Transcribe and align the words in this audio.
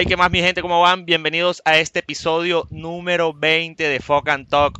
Hey, 0.00 0.06
¿qué 0.06 0.16
más 0.16 0.30
mi 0.30 0.38
gente? 0.38 0.62
¿Cómo 0.62 0.80
van? 0.80 1.04
Bienvenidos 1.04 1.60
a 1.64 1.76
este 1.76 1.98
episodio 1.98 2.68
número 2.70 3.34
20 3.34 3.82
de 3.82 3.98
Fuck 3.98 4.28
and 4.28 4.48
Talk. 4.48 4.78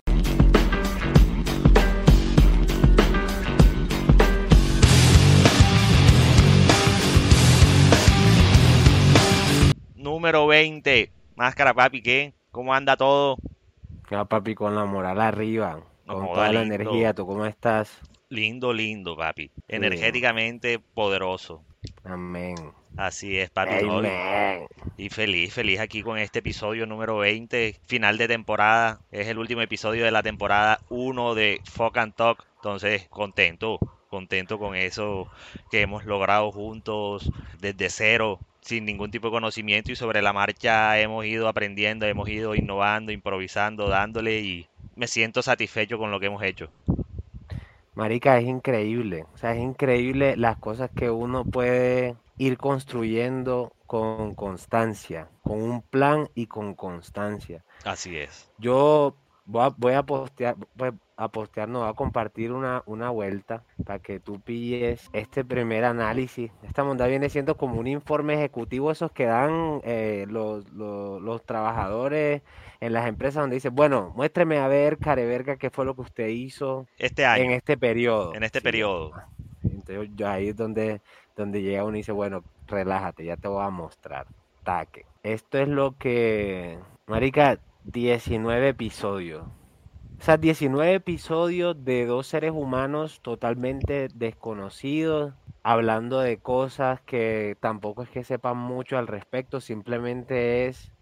Número 9.97 10.47
20. 10.47 11.11
Máscara, 11.35 11.75
papi, 11.75 12.01
¿qué? 12.01 12.35
¿Cómo 12.53 12.73
anda 12.73 12.97
todo? 12.97 13.39
Ya, 14.13 14.25
papi, 14.25 14.55
con 14.55 14.77
la 14.77 14.85
moral 14.85 15.21
arriba, 15.21 15.81
No 16.07 16.15
con 16.15 16.27
toda 16.27 16.53
la 16.53 16.63
energía. 16.63 17.13
¿Tú 17.13 17.27
cómo 17.27 17.45
estás? 17.45 17.99
Lindo, 18.29 18.73
lindo, 18.73 19.17
papi. 19.17 19.51
Energéticamente 19.67 20.79
poderoso. 20.79 21.65
Amén. 22.05 22.55
Así 22.97 23.39
es, 23.39 23.51
papi. 23.51 23.75
Y 24.97 25.11
feliz, 25.11 25.55
feliz 25.55 25.79
aquí 25.79 26.03
con 26.03 26.19
este 26.19 26.41
episodio 26.41 26.87
número 26.87 27.19
20, 27.19 27.77
final 27.87 28.19
de 28.19 28.29
temporada. 28.29 29.01
Es 29.13 29.29
el 29.29 29.39
último 29.39 29.61
episodio 29.61 30.05
de 30.05 30.11
la 30.11 30.23
temporada 30.23 30.81
1 30.89 31.35
de 31.35 31.61
Fuck 31.65 31.97
and 31.99 32.15
Talk. 32.15 32.45
Entonces, 32.57 33.07
contento, 33.09 33.79
contento 34.11 34.59
con 34.59 34.75
eso 34.75 35.29
que 35.71 35.83
hemos 35.83 36.05
logrado 36.05 36.51
juntos 36.51 37.31
desde 37.61 37.91
cero, 37.91 38.41
sin 38.61 38.85
ningún 38.85 39.11
tipo 39.11 39.29
de 39.29 39.33
conocimiento 39.33 39.93
y 39.93 39.97
sobre 39.97 40.21
la 40.23 40.33
marcha 40.33 40.99
hemos 40.99 41.25
ido 41.25 41.49
aprendiendo, 41.49 42.07
hemos 42.07 42.29
ido 42.29 42.55
innovando, 42.55 43.13
improvisando, 43.13 43.89
dándole 43.89 44.41
y 44.41 44.67
me 44.97 45.07
siento 45.07 45.43
satisfecho 45.43 45.99
con 45.99 46.11
lo 46.11 46.19
que 46.19 46.27
hemos 46.27 46.43
hecho. 46.43 46.69
Marica, 47.95 48.39
es 48.39 48.47
increíble. 48.47 49.25
O 49.35 49.39
sea, 49.39 49.55
es 49.55 49.61
increíble 49.61 50.37
las 50.37 50.57
cosas 50.59 50.91
que 50.95 51.11
uno 51.11 51.45
puede 51.45 52.17
ir 52.39 52.59
construyendo 52.59 53.75
con 53.87 54.35
constancia, 54.35 55.31
con 55.43 55.63
un 55.63 55.83
plan 55.83 56.29
y 56.35 56.47
con 56.47 56.75
constancia. 56.75 57.65
Así 57.85 58.17
es. 58.17 58.53
Yo 58.59 59.17
voy 59.45 59.63
a, 59.67 59.69
voy 59.77 59.93
a 59.95 60.03
postear, 60.05 60.57
voy 60.75 60.91
a 61.17 61.29
postear, 61.31 61.69
no, 61.69 61.81
voy 61.81 61.89
a 61.89 61.95
compartir 61.95 62.53
una, 62.53 62.83
una 62.87 63.11
vuelta 63.11 63.65
para 63.85 64.01
que 64.01 64.21
tú 64.21 64.41
pilles 64.41 65.09
este 65.13 65.45
primer 65.45 65.85
análisis. 65.85 66.51
Esta 66.63 66.85
monda 66.85 67.07
viene 67.07 67.31
siendo 67.31 67.57
como 67.57 67.79
un 67.81 67.87
informe 67.87 68.35
ejecutivo, 68.35 68.91
esos 68.91 69.13
que 69.13 69.27
dan 69.27 69.81
eh, 69.85 70.27
los, 70.29 70.69
los, 70.73 71.21
los 71.23 71.45
trabajadores 71.45 72.43
en 72.81 72.93
las 72.93 73.07
empresas 73.09 73.43
donde 73.43 73.57
dicen, 73.57 73.75
bueno, 73.75 74.13
muéstreme 74.17 74.59
a 74.59 74.69
ver, 74.69 74.99
careverga, 74.99 75.57
qué 75.57 75.71
fue 75.71 75.85
lo 75.85 75.95
que 75.95 76.03
usted 76.03 76.29
hizo 76.29 76.89
Este 76.99 77.25
en 77.25 77.51
este 77.53 77.77
periodo. 77.77 78.35
en 78.35 78.43
este 78.43 78.61
Sí, 78.61 78.61
periodo. 78.61 79.13
entonces 79.63 80.11
yo 80.15 80.29
ahí 80.29 80.49
es 80.49 80.57
donde, 80.57 81.03
donde 81.39 81.63
llega 81.63 81.85
uno 81.85 81.97
y 81.97 82.01
dice, 82.01 82.13
bueno, 82.13 82.43
relájate, 82.67 83.25
ya 83.25 83.37
te 83.37 83.49
voy 83.49 83.65
a 83.65 83.71
mostrar. 83.71 84.27
Taque. 84.65 85.07
Esto 85.23 85.59
es 85.59 85.69
lo 85.69 85.97
que, 85.97 86.79
marica, 87.07 87.59
19 87.85 88.69
episodios. 88.69 89.47
O 90.21 90.23
sea, 90.23 90.37
19 90.37 90.95
episodios 90.95 91.85
de 91.85 92.05
dos 92.05 92.27
seres 92.27 92.51
humanos 92.51 93.21
totalmente 93.23 94.09
desconocidos, 94.13 95.33
hablando 95.63 96.19
de 96.19 96.39
cosas 96.39 97.01
que 97.03 97.57
tampoco 97.61 98.03
es 98.03 98.11
que 98.11 98.25
sepan 98.25 98.57
mucho 98.57 98.99
al 98.99 99.07
respecto, 99.07 99.61
simplemente 99.61 100.67
es 100.67 100.93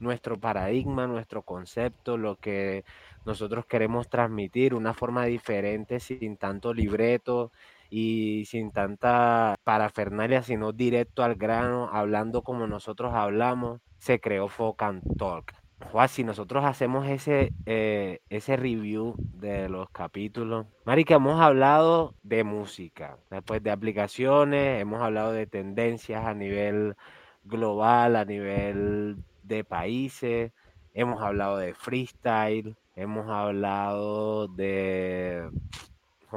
nuestro 0.00 0.38
paradigma, 0.38 1.06
nuestro 1.06 1.42
concepto, 1.42 2.16
lo 2.16 2.36
que 2.36 2.84
nosotros 3.24 3.66
queremos 3.66 4.08
transmitir, 4.08 4.74
una 4.74 4.94
forma 4.94 5.24
diferente, 5.24 6.00
sin 6.00 6.36
tanto 6.36 6.74
libreto 6.74 7.52
y 7.90 8.44
sin 8.46 8.70
tanta 8.70 9.56
parafernalia, 9.64 10.42
sino 10.42 10.72
directo 10.72 11.22
al 11.22 11.34
grano, 11.36 11.88
hablando 11.92 12.42
como 12.42 12.66
nosotros 12.66 13.14
hablamos, 13.14 13.80
se 13.98 14.20
creó 14.20 14.48
Folk 14.48 14.82
and 14.82 15.02
Talk. 15.16 15.52
Juan, 15.92 16.08
si 16.08 16.24
nosotros 16.24 16.64
hacemos 16.64 17.06
ese, 17.06 17.52
eh, 17.66 18.20
ese 18.30 18.56
review 18.56 19.14
de 19.18 19.68
los 19.68 19.90
capítulos, 19.90 20.66
Marica, 20.84 21.16
hemos 21.16 21.40
hablado 21.40 22.14
de 22.22 22.44
música, 22.44 23.18
después 23.30 23.62
de 23.62 23.70
aplicaciones, 23.70 24.80
hemos 24.80 25.02
hablado 25.02 25.32
de 25.32 25.46
tendencias 25.46 26.24
a 26.24 26.32
nivel 26.32 26.96
global, 27.44 28.16
a 28.16 28.24
nivel 28.24 29.18
de 29.42 29.64
países, 29.64 30.52
hemos 30.94 31.22
hablado 31.22 31.58
de 31.58 31.74
freestyle, 31.74 32.74
hemos 32.96 33.28
hablado 33.28 34.48
de... 34.48 35.50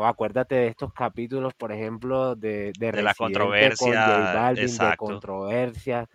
Acuérdate 0.06 0.56
de 0.56 0.68
estos 0.68 0.94
capítulos, 0.94 1.54
por 1.56 1.72
ejemplo, 1.72 2.36
de, 2.36 2.74
de, 2.78 2.92
De 2.92 3.02
la 3.02 3.16
con 3.16 3.16
controversia, 3.16 3.72
J 3.74 4.28
Balvin, 4.32 4.78
de 4.80 4.94
exacto. 4.94 4.96
controversia. 4.96 6.08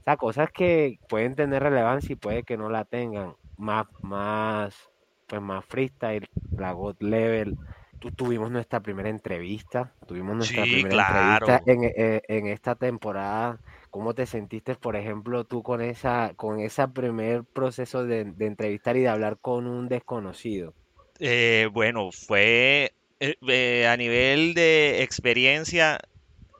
O 0.00 0.02
sea, 0.04 0.16
cosas 0.16 0.50
que 0.52 0.96
pueden 1.08 1.34
tener 1.36 1.62
relevancia 1.62 2.12
y 2.14 2.16
puede 2.16 2.44
que 2.44 2.56
no 2.56 2.68
la 2.70 2.84
tengan. 2.84 3.34
Más, 3.56 3.86
más, 4.02 4.76
pues 5.26 5.40
más 5.42 5.64
freestyle, 5.66 6.26
la 6.56 6.72
God 6.72 6.96
Level. 7.00 7.56
Tu- 7.98 8.10
tuvimos 8.12 8.50
nuestra 8.50 8.80
primera 8.80 9.08
entrevista, 9.10 9.94
tuvimos 10.06 10.36
nuestra 10.36 10.66
Sí, 10.66 10.66
primera 10.66 10.94
claro. 10.94 10.96
entrevista 10.96 11.62
en, 11.66 11.84
eh, 11.84 12.20
en 12.28 12.46
esta 12.48 12.74
temporada. 12.74 13.60
¿Cómo 13.90 14.14
te 14.14 14.26
sentiste, 14.26 14.74
por 14.76 14.96
ejemplo, 14.96 15.44
tú 15.44 15.62
con 15.62 15.80
esa, 15.80 16.32
con 16.36 16.58
ese 16.60 16.88
primer 16.88 17.44
proceso 17.52 18.04
de, 18.04 18.24
de 18.24 18.46
entrevistar 18.46 18.96
y 18.96 19.02
de 19.02 19.08
hablar 19.08 19.38
con 19.40 19.66
un 19.68 19.88
desconocido? 19.88 20.74
Eh, 21.18 21.68
bueno, 21.72 22.10
fue 22.12 22.92
eh, 23.22 23.36
eh, 23.48 23.86
a 23.88 23.96
nivel 23.96 24.54
de 24.54 25.02
experiencia 25.02 25.98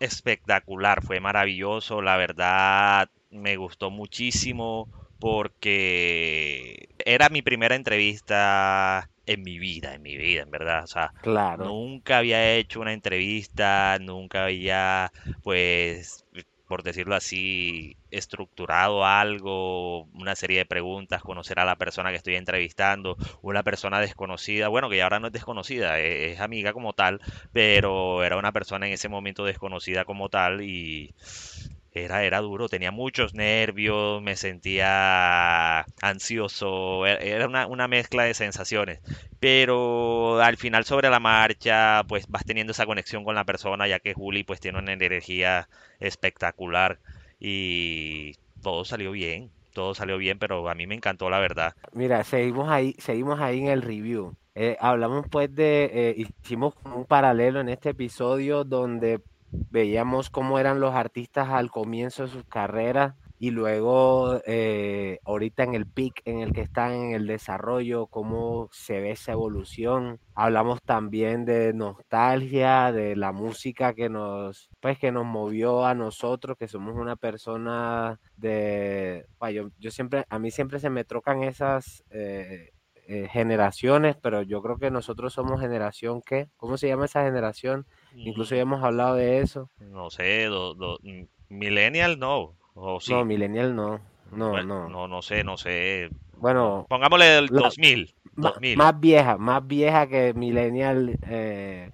espectacular, 0.00 1.02
fue 1.04 1.20
maravilloso, 1.20 2.02
la 2.02 2.16
verdad 2.16 3.08
me 3.30 3.56
gustó 3.56 3.90
muchísimo 3.90 4.88
porque 5.18 6.88
era 7.04 7.28
mi 7.30 7.42
primera 7.42 7.76
entrevista 7.76 9.10
en 9.26 9.42
mi 9.42 9.58
vida, 9.58 9.94
en 9.94 10.02
mi 10.02 10.16
vida, 10.16 10.42
en 10.42 10.50
verdad, 10.50 10.84
o 10.84 10.88
sea, 10.88 11.12
Claro. 11.22 11.64
nunca 11.64 12.18
había 12.18 12.54
hecho 12.56 12.80
una 12.80 12.92
entrevista, 12.92 13.98
nunca 14.00 14.44
había, 14.46 15.10
pues, 15.42 16.24
por 16.72 16.82
decirlo 16.82 17.14
así, 17.14 17.98
estructurado 18.10 19.04
algo, 19.04 20.04
una 20.14 20.34
serie 20.34 20.56
de 20.60 20.64
preguntas, 20.64 21.20
conocer 21.22 21.58
a 21.60 21.66
la 21.66 21.76
persona 21.76 22.08
que 22.10 22.16
estoy 22.16 22.36
entrevistando, 22.36 23.18
una 23.42 23.62
persona 23.62 24.00
desconocida, 24.00 24.68
bueno, 24.68 24.88
que 24.88 24.96
ya 24.96 25.04
ahora 25.04 25.20
no 25.20 25.26
es 25.26 25.34
desconocida, 25.34 26.00
e- 26.00 26.32
es, 26.32 26.40
amiga 26.40 26.72
como 26.72 26.94
tal, 26.94 27.20
pero 27.52 28.24
era 28.24 28.38
una 28.38 28.52
persona 28.52 28.86
en 28.86 28.94
ese 28.94 29.10
momento 29.10 29.44
desconocida 29.44 30.06
como 30.06 30.30
tal 30.30 30.62
y 30.62 31.14
era, 31.92 32.24
era 32.24 32.40
duro, 32.40 32.68
tenía 32.68 32.90
muchos 32.90 33.34
nervios, 33.34 34.22
me 34.22 34.36
sentía 34.36 35.80
ansioso, 36.00 37.06
e- 37.06 37.30
era 37.30 37.46
una, 37.46 37.66
una 37.66 37.88
mezcla 37.88 38.24
de 38.24 38.34
sensaciones, 38.34 39.00
pero 39.38 40.40
al 40.40 40.56
final 40.56 40.84
sobre 40.84 41.10
la 41.10 41.20
marcha, 41.20 42.02
pues 42.08 42.26
vas 42.28 42.44
teniendo 42.44 42.72
esa 42.72 42.86
conexión 42.86 43.24
con 43.24 43.34
la 43.34 43.44
persona, 43.44 43.86
ya 43.88 44.00
que 44.00 44.14
Juli 44.14 44.44
pues 44.44 44.60
tiene 44.60 44.78
una 44.78 44.92
energía 44.92 45.68
espectacular 46.00 47.00
y 47.38 48.34
todo 48.62 48.84
salió 48.84 49.10
bien, 49.12 49.52
todo 49.72 49.94
salió 49.94 50.16
bien, 50.18 50.38
pero 50.38 50.68
a 50.68 50.74
mí 50.74 50.86
me 50.86 50.94
encantó 50.94 51.28
la 51.30 51.40
verdad. 51.40 51.74
Mira, 51.92 52.24
seguimos 52.24 52.68
ahí, 52.70 52.94
seguimos 52.98 53.40
ahí 53.40 53.60
en 53.60 53.66
el 53.68 53.82
review. 53.82 54.34
Eh, 54.54 54.76
hablamos 54.80 55.26
pues 55.30 55.54
de, 55.54 55.84
eh, 55.92 56.14
hicimos 56.42 56.74
un 56.84 57.04
paralelo 57.06 57.60
en 57.60 57.68
este 57.68 57.90
episodio 57.90 58.64
donde 58.64 59.22
veíamos 59.70 60.30
cómo 60.30 60.58
eran 60.58 60.80
los 60.80 60.94
artistas 60.94 61.48
al 61.48 61.70
comienzo 61.70 62.24
de 62.24 62.28
sus 62.28 62.44
carreras 62.44 63.14
y 63.42 63.50
luego 63.50 64.40
eh, 64.46 65.18
ahorita 65.24 65.64
en 65.64 65.74
el 65.74 65.84
peak 65.84 66.22
en 66.26 66.38
el 66.38 66.52
que 66.52 66.60
están 66.60 66.92
en 66.92 67.12
el 67.12 67.26
desarrollo, 67.26 68.06
cómo 68.06 68.68
se 68.70 69.00
ve 69.00 69.10
esa 69.10 69.32
evolución. 69.32 70.20
Hablamos 70.36 70.80
también 70.80 71.44
de 71.44 71.72
nostalgia, 71.72 72.92
de 72.92 73.16
la 73.16 73.32
música 73.32 73.94
que 73.94 74.08
nos, 74.08 74.70
pues 74.78 74.96
que 74.96 75.10
nos 75.10 75.24
movió 75.24 75.84
a 75.84 75.94
nosotros, 75.94 76.56
que 76.56 76.68
somos 76.68 76.94
una 76.94 77.16
persona 77.16 78.20
de, 78.36 79.26
pa, 79.38 79.50
yo, 79.50 79.70
yo 79.80 79.90
siempre, 79.90 80.24
a 80.28 80.38
mí 80.38 80.52
siempre 80.52 80.78
se 80.78 80.90
me 80.90 81.02
trocan 81.02 81.42
esas 81.42 82.04
eh, 82.10 82.70
eh, 83.08 83.28
generaciones, 83.30 84.16
pero 84.16 84.42
yo 84.42 84.62
creo 84.62 84.78
que 84.78 84.90
nosotros 84.90 85.32
somos 85.32 85.60
generación 85.60 86.22
¿qué? 86.24 86.48
¿Cómo 86.56 86.76
se 86.78 86.88
llama 86.88 87.06
esa 87.06 87.24
generación? 87.24 87.86
Incluso 88.14 88.54
ya 88.54 88.62
hemos 88.62 88.82
hablado 88.84 89.16
de 89.16 89.40
eso. 89.40 89.70
No 89.80 90.10
sé, 90.10 90.44
do- 90.44 90.74
do- 90.74 90.98
mm, 91.02 91.24
millennial 91.48 92.18
no, 92.18 92.54
o 92.74 93.00
sí. 93.00 93.12
No, 93.12 93.24
millennial 93.24 93.74
no. 93.74 94.00
No, 94.30 94.50
Bueno, 94.50 94.66
no. 94.84 94.88
no, 94.88 95.08
no 95.08 95.22
sé, 95.22 95.44
no 95.44 95.56
sé. 95.56 96.10
Bueno, 96.36 96.86
Pongámosle 96.88 97.38
el 97.38 97.46
la- 97.50 97.60
2000, 97.62 98.14
ma- 98.34 98.50
2000. 98.50 98.76
más 98.78 98.98
vieja, 98.98 99.36
más 99.36 99.66
vieja 99.66 100.06
que 100.06 100.32
millennial 100.34 101.18
eh, 101.28 101.90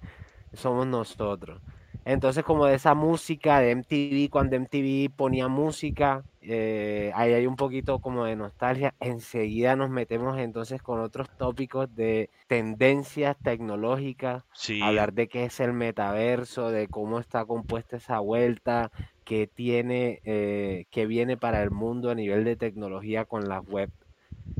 somos 0.53 0.87
nosotros. 0.87 1.61
Entonces, 2.05 2.43
como 2.43 2.65
de 2.65 2.75
esa 2.75 2.95
música 2.95 3.59
de 3.59 3.71
MTV, 3.71 4.29
cuando 4.29 4.55
MTV 4.55 5.09
ponía 5.15 5.47
música, 5.47 6.23
eh, 6.41 7.11
ahí 7.15 7.33
hay 7.33 7.47
un 7.47 7.55
poquito 7.55 7.99
como 7.99 8.25
de 8.25 8.35
nostalgia. 8.35 8.93
Enseguida 8.99 9.75
nos 9.75 9.89
metemos 9.89 10.37
entonces 10.37 10.81
con 10.81 10.99
otros 10.99 11.29
tópicos 11.37 11.93
de 11.95 12.29
tendencias 12.47 13.37
tecnológicas, 13.43 14.43
Sí, 14.53 14.81
hablar 14.81 15.13
de 15.13 15.27
qué 15.27 15.45
es 15.45 15.59
el 15.59 15.73
metaverso, 15.73 16.71
de 16.71 16.87
cómo 16.87 17.19
está 17.19 17.45
compuesta 17.45 17.97
esa 17.97 18.19
vuelta, 18.19 18.91
qué 19.23 19.47
tiene, 19.47 20.21
eh, 20.23 20.85
qué 20.89 21.05
viene 21.05 21.37
para 21.37 21.61
el 21.61 21.71
mundo 21.71 22.09
a 22.09 22.15
nivel 22.15 22.43
de 22.43 22.55
tecnología 22.55 23.25
con 23.25 23.49
la 23.49 23.59
web 23.59 23.91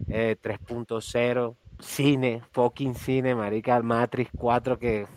3.0, 0.08 1.56
cine, 1.80 2.42
fucking 2.52 2.96
cine, 2.96 3.36
marica, 3.36 3.82
Matrix 3.82 4.32
4 4.38 4.80
que 4.80 5.08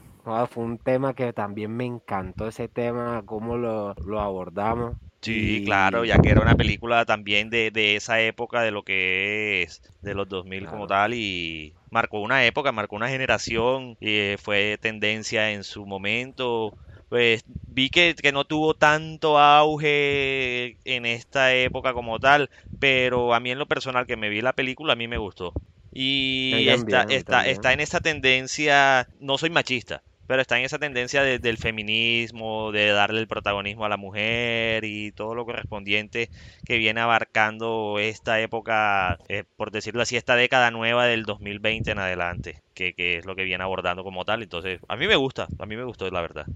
fue 0.49 0.65
un 0.65 0.79
tema 0.79 1.15
que 1.15 1.33
también 1.33 1.77
me 1.77 1.85
encantó 1.85 2.47
ese 2.47 2.69
tema, 2.69 3.23
cómo 3.27 3.57
lo, 3.57 3.95
lo 3.95 4.21
abordamos. 4.21 4.97
Sí, 5.25 5.61
claro, 5.65 6.05
ya 6.05 6.19
que 6.19 6.31
era 6.31 6.41
una 6.41 6.57
película 6.57 7.05
también 7.05 7.49
de, 7.49 7.71
de 7.71 7.95
esa 7.95 8.21
época, 8.21 8.63
de 8.63 8.73
lo 8.73 8.83
que 8.83 9.63
es 9.63 9.81
de 10.03 10.15
los 10.15 10.29
2000 10.29 10.67
como 10.67 10.89
tal, 10.89 11.15
y 11.15 11.77
marcó 11.91 12.21
una 12.21 12.45
época, 12.45 12.73
marcó 12.73 12.97
una 12.97 13.09
generación, 13.09 13.97
y 14.01 14.17
eh, 14.19 14.37
fue 14.43 14.79
tendencia 14.81 15.53
en 15.53 15.63
su 15.63 15.87
momento. 15.87 16.75
Pues 17.09 17.45
vi 17.67 17.89
que, 17.91 18.17
que 18.21 18.33
no 18.33 18.45
tuvo 18.47 18.75
tanto 18.75 19.39
auge 19.39 20.79
en 20.85 21.07
esta 21.07 21.55
época 21.55 21.93
como 21.95 22.19
tal, 22.19 22.51
pero 22.81 23.33
a 23.35 23.39
mí 23.41 23.51
en 23.53 23.59
lo 23.59 23.67
personal 23.67 24.07
que 24.07 24.17
me 24.17 24.29
vi 24.29 24.41
la 24.41 24.55
película, 24.55 24.95
a 24.95 24.97
mí 24.97 25.07
me 25.07 25.19
gustó. 25.19 25.55
Y 25.93 26.69
está, 26.71 27.05
está, 27.09 27.43
está 27.47 27.73
en 27.73 27.81
esa 27.81 28.01
tendencia, 28.01 29.09
no 29.21 29.39
soy 29.39 29.51
machista, 29.51 30.03
pero 30.33 30.41
está 30.41 30.59
en 30.59 30.65
esa 30.65 30.79
tendencia 30.79 31.23
del 31.23 31.59
feminismo, 31.59 32.73
de 32.73 32.87
darle 32.89 33.21
el 33.21 33.29
protagonismo 33.29 33.85
a 33.85 33.91
la 33.91 33.99
mujer 33.99 34.83
y 34.83 35.13
todo 35.13 35.35
lo 35.35 35.45
correspondiente 35.45 36.31
que 36.65 36.79
viene 36.79 37.03
abarcando 37.03 37.99
esta 37.99 38.41
época, 38.41 39.19
eh, 39.29 39.45
por 39.59 39.71
decirlo 39.71 40.01
así, 40.01 40.17
esta 40.17 40.35
década 40.35 40.71
nueva 40.71 41.05
del 41.05 41.25
2020 41.25 41.91
en 41.91 41.99
adelante, 41.99 42.63
que, 42.73 42.95
es 42.97 43.27
lo 43.27 43.37
que 43.37 43.45
viene 43.45 43.63
abordando 43.63 44.05
como 44.05 44.25
tal. 44.25 44.43
Entonces, 44.43 44.81
a 44.89 44.97
mí 44.97 45.07
me 45.07 45.17
gusta, 45.17 45.49
a 45.59 45.67
mí 45.67 45.77
me 45.77 45.85
gustó, 45.85 46.11
la 46.11 46.23
verdad. 46.23 46.47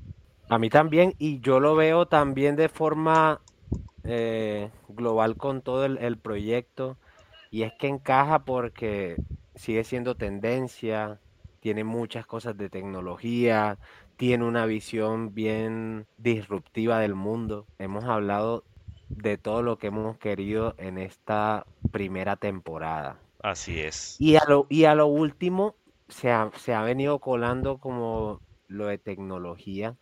A 0.49 0.59
mí 0.59 0.71
también, 0.71 1.13
y 1.19 1.41
yo 1.41 1.61
lo 1.61 1.75
veo 1.75 2.07
también 2.07 2.57
de 2.57 2.71
forma 2.71 3.43
eh, 4.05 4.71
global 4.89 5.37
con 5.37 5.61
todo 5.61 5.85
el 5.85 6.17
proyecto, 6.17 6.97
y 7.51 7.65
es 7.65 7.75
que 7.75 7.89
encaja 7.89 8.39
porque 8.39 9.17
sigue 9.55 9.85
siendo 9.85 10.15
tendencia, 10.15 11.19
tiene 11.67 11.83
muchas 11.83 12.25
cosas 12.27 12.57
de 12.57 12.71
tecnología, 12.71 13.77
tiene 14.17 14.45
una 14.45 14.67
visión 14.67 15.35
bien 15.35 16.07
disruptiva 16.17 17.01
del 17.01 17.17
mundo. 17.17 17.67
Hemos 17.81 18.05
hablado 18.05 18.63
de 19.09 19.37
todo 19.37 19.63
lo 19.63 19.77
que 19.77 19.89
hemos 19.89 20.17
querido 20.17 20.77
en 20.79 20.97
esta 20.97 21.67
primera 21.91 22.37
temporada. 22.37 23.19
Así 23.43 23.81
es. 23.81 24.15
Y 24.21 24.37
a 24.37 24.45
lo, 24.47 24.69
y 24.69 24.85
a 24.85 24.95
lo 24.95 25.09
último 25.09 25.75
se 26.07 26.31
ha, 26.31 26.53
se 26.55 26.73
ha 26.73 26.83
venido 26.83 27.19
colando 27.19 27.79
como 27.79 28.41
lo 28.69 28.87
de 28.87 28.99
tecnología. 28.99 29.97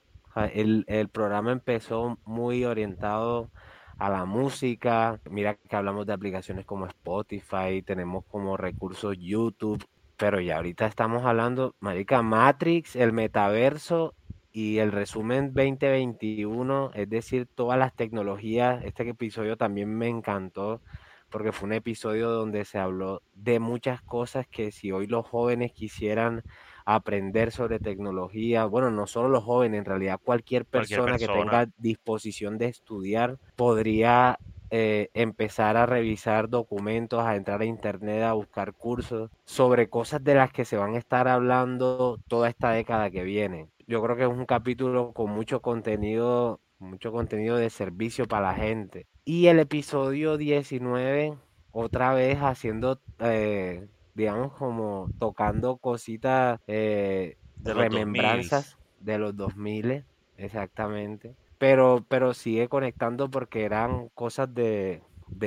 El, 0.52 0.84
el 0.86 1.08
programa 1.08 1.50
empezó 1.50 2.18
muy 2.26 2.66
orientado 2.66 3.48
a 3.96 4.10
la 4.10 4.26
música. 4.26 5.18
Mira 5.30 5.54
que 5.54 5.76
hablamos 5.76 6.04
de 6.04 6.12
aplicaciones 6.12 6.66
como 6.66 6.84
Spotify, 6.84 7.80
tenemos 7.82 8.26
como 8.26 8.58
recursos 8.58 9.16
YouTube, 9.18 9.82
pero 10.16 10.40
ya 10.40 10.56
ahorita 10.56 10.86
estamos 10.86 11.24
hablando, 11.24 11.74
marica, 11.80 12.22
Matrix, 12.22 12.96
el 12.96 13.12
metaverso 13.12 14.14
y 14.52 14.78
el 14.78 14.92
resumen 14.92 15.52
2021, 15.52 16.92
es 16.94 17.08
decir, 17.08 17.48
todas 17.52 17.78
las 17.78 17.94
tecnologías. 17.94 18.84
Este 18.84 19.08
episodio 19.08 19.56
también 19.56 19.92
me 19.94 20.08
encantó 20.08 20.80
porque 21.28 21.50
fue 21.50 21.66
un 21.66 21.72
episodio 21.72 22.30
donde 22.30 22.64
se 22.64 22.78
habló 22.78 23.20
de 23.34 23.58
muchas 23.58 24.00
cosas 24.02 24.46
que 24.46 24.70
si 24.70 24.92
hoy 24.92 25.08
los 25.08 25.26
jóvenes 25.26 25.72
quisieran 25.72 26.44
aprender 26.84 27.50
sobre 27.50 27.80
tecnología, 27.80 28.66
bueno, 28.66 28.92
no 28.92 29.08
solo 29.08 29.28
los 29.28 29.42
jóvenes, 29.42 29.80
en 29.80 29.84
realidad 29.84 30.20
cualquier 30.22 30.64
persona, 30.64 31.18
que 31.18 31.26
tenga 31.26 31.66
disposición 31.76 32.56
de 32.56 32.66
estudiar 32.66 33.38
podría 33.56 34.38
eh, 34.70 35.10
empezar 35.14 35.76
a 35.76 35.86
revisar 35.86 36.48
documentos, 36.48 37.20
a 37.22 37.36
entrar 37.36 37.60
a 37.60 37.64
internet, 37.64 38.22
a 38.22 38.32
buscar 38.32 38.72
cursos 38.72 39.30
sobre 39.44 39.88
cosas 39.88 40.24
de 40.24 40.34
las 40.34 40.52
que 40.52 40.64
se 40.64 40.76
van 40.76 40.94
a 40.94 40.98
estar 40.98 41.28
hablando 41.28 42.18
toda 42.28 42.48
esta 42.48 42.70
década 42.70 43.10
que 43.10 43.22
viene. 43.22 43.68
Yo 43.86 44.02
creo 44.02 44.16
que 44.16 44.22
es 44.22 44.28
un 44.28 44.46
capítulo 44.46 45.12
con 45.12 45.30
mucho 45.30 45.60
contenido, 45.60 46.60
mucho 46.78 47.12
contenido 47.12 47.56
de 47.56 47.70
servicio 47.70 48.26
para 48.26 48.48
la 48.48 48.54
gente. 48.54 49.06
Y 49.24 49.46
el 49.46 49.58
episodio 49.58 50.36
19, 50.36 51.36
otra 51.72 52.14
vez 52.14 52.38
haciendo, 52.38 53.00
eh, 53.20 53.86
digamos, 54.14 54.52
como 54.54 55.08
tocando 55.18 55.76
cositas, 55.76 56.60
eh, 56.66 57.36
de 57.56 57.74
remembranzas 57.74 58.76
de 59.00 59.18
los 59.18 59.36
2000, 59.36 60.04
exactamente 60.36 61.34
pero, 61.64 62.04
pero 62.08 62.34
sigue 62.34 62.68
conectando 62.68 63.30
porque 63.30 63.64
eran 63.64 64.10
cosas 64.10 64.54
de, 64.54 65.00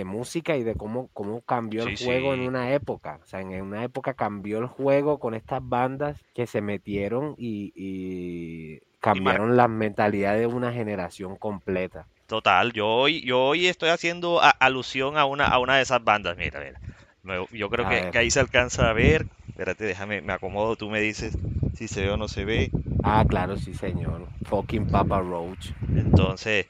música 0.03 0.57
y 0.57 0.63
de 0.63 0.73
cómo, 0.73 1.11
cómo 1.13 1.41
cambió 1.41 1.83
el 1.83 1.95
juego 1.95 2.33
en 2.33 2.39
una 2.39 2.73
época. 2.73 3.19
O 3.23 3.27
sea, 3.27 3.41
en 3.41 3.61
una 3.61 3.83
época 3.83 4.15
cambió 4.15 4.57
el 4.57 4.65
juego 4.65 5.19
con 5.19 5.35
estas 5.35 5.59
bandas 5.61 6.17
que 6.33 6.47
se 6.47 6.61
metieron 6.61 7.35
y, 7.37 8.79
cambiaron 8.99 9.55
la 9.55 9.67
mentalidad 9.67 10.35
de 10.35 10.47
una 10.47 10.73
generación 10.73 11.35
completa. 11.35 12.07
Total, 12.25 12.73
yo 12.73 12.87
hoy, 12.87 13.21
yo 13.21 13.39
hoy 13.39 13.67
estoy 13.67 13.89
haciendo 13.89 14.41
alusión 14.59 15.19
a 15.19 15.25
una, 15.25 15.45
a 15.45 15.59
una 15.59 15.75
de 15.75 15.83
esas 15.83 16.03
bandas, 16.03 16.35
mira, 16.35 16.59
mira. 16.59 17.45
Yo 17.51 17.69
creo 17.69 17.87
que, 17.87 18.09
que, 18.09 18.17
ahí 18.17 18.31
se 18.31 18.39
alcanza 18.39 18.89
a 18.89 18.93
ver. 18.93 19.27
Espérate, 19.49 19.85
déjame, 19.85 20.21
me 20.21 20.33
acomodo, 20.33 20.77
tú 20.77 20.89
me 20.89 20.99
dices 20.99 21.37
si 21.75 21.87
se 21.87 22.01
ve 22.01 22.09
o 22.09 22.17
no 22.17 22.27
se 22.27 22.43
ve. 22.43 22.71
Ah, 23.09 23.23
claro, 23.25 23.55
sí, 23.55 23.73
señor. 23.73 24.27
Fucking 24.47 24.85
Papa 24.87 25.21
Roach. 25.21 25.71
Entonces, 25.95 26.67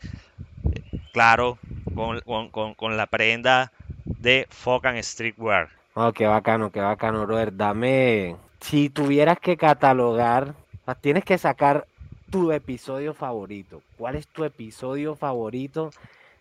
claro, 1.12 1.58
con, 1.96 2.96
la 2.96 3.08
prenda 3.08 3.72
de 4.06 4.46
Fucking 4.52 5.02
Streetwear. 5.02 5.70
Oh, 5.96 6.14
qué 6.14 6.28
bacano, 6.28 6.72
qué 6.72 6.80
bacano, 6.80 7.26
brother. 7.26 7.58
Dame, 7.58 8.36
si 8.62 8.90
tuvieras 8.90 9.40
que 9.40 9.58
catalogar, 9.58 10.54
tienes 11.02 11.26
que 11.26 11.40
sacar 11.40 11.88
tu 12.30 12.52
episodio 12.52 13.16
favorito. 13.16 13.82
¿Cuál 13.98 14.16
es 14.16 14.28
tu 14.28 14.44
episodio 14.44 15.16
favorito 15.16 15.90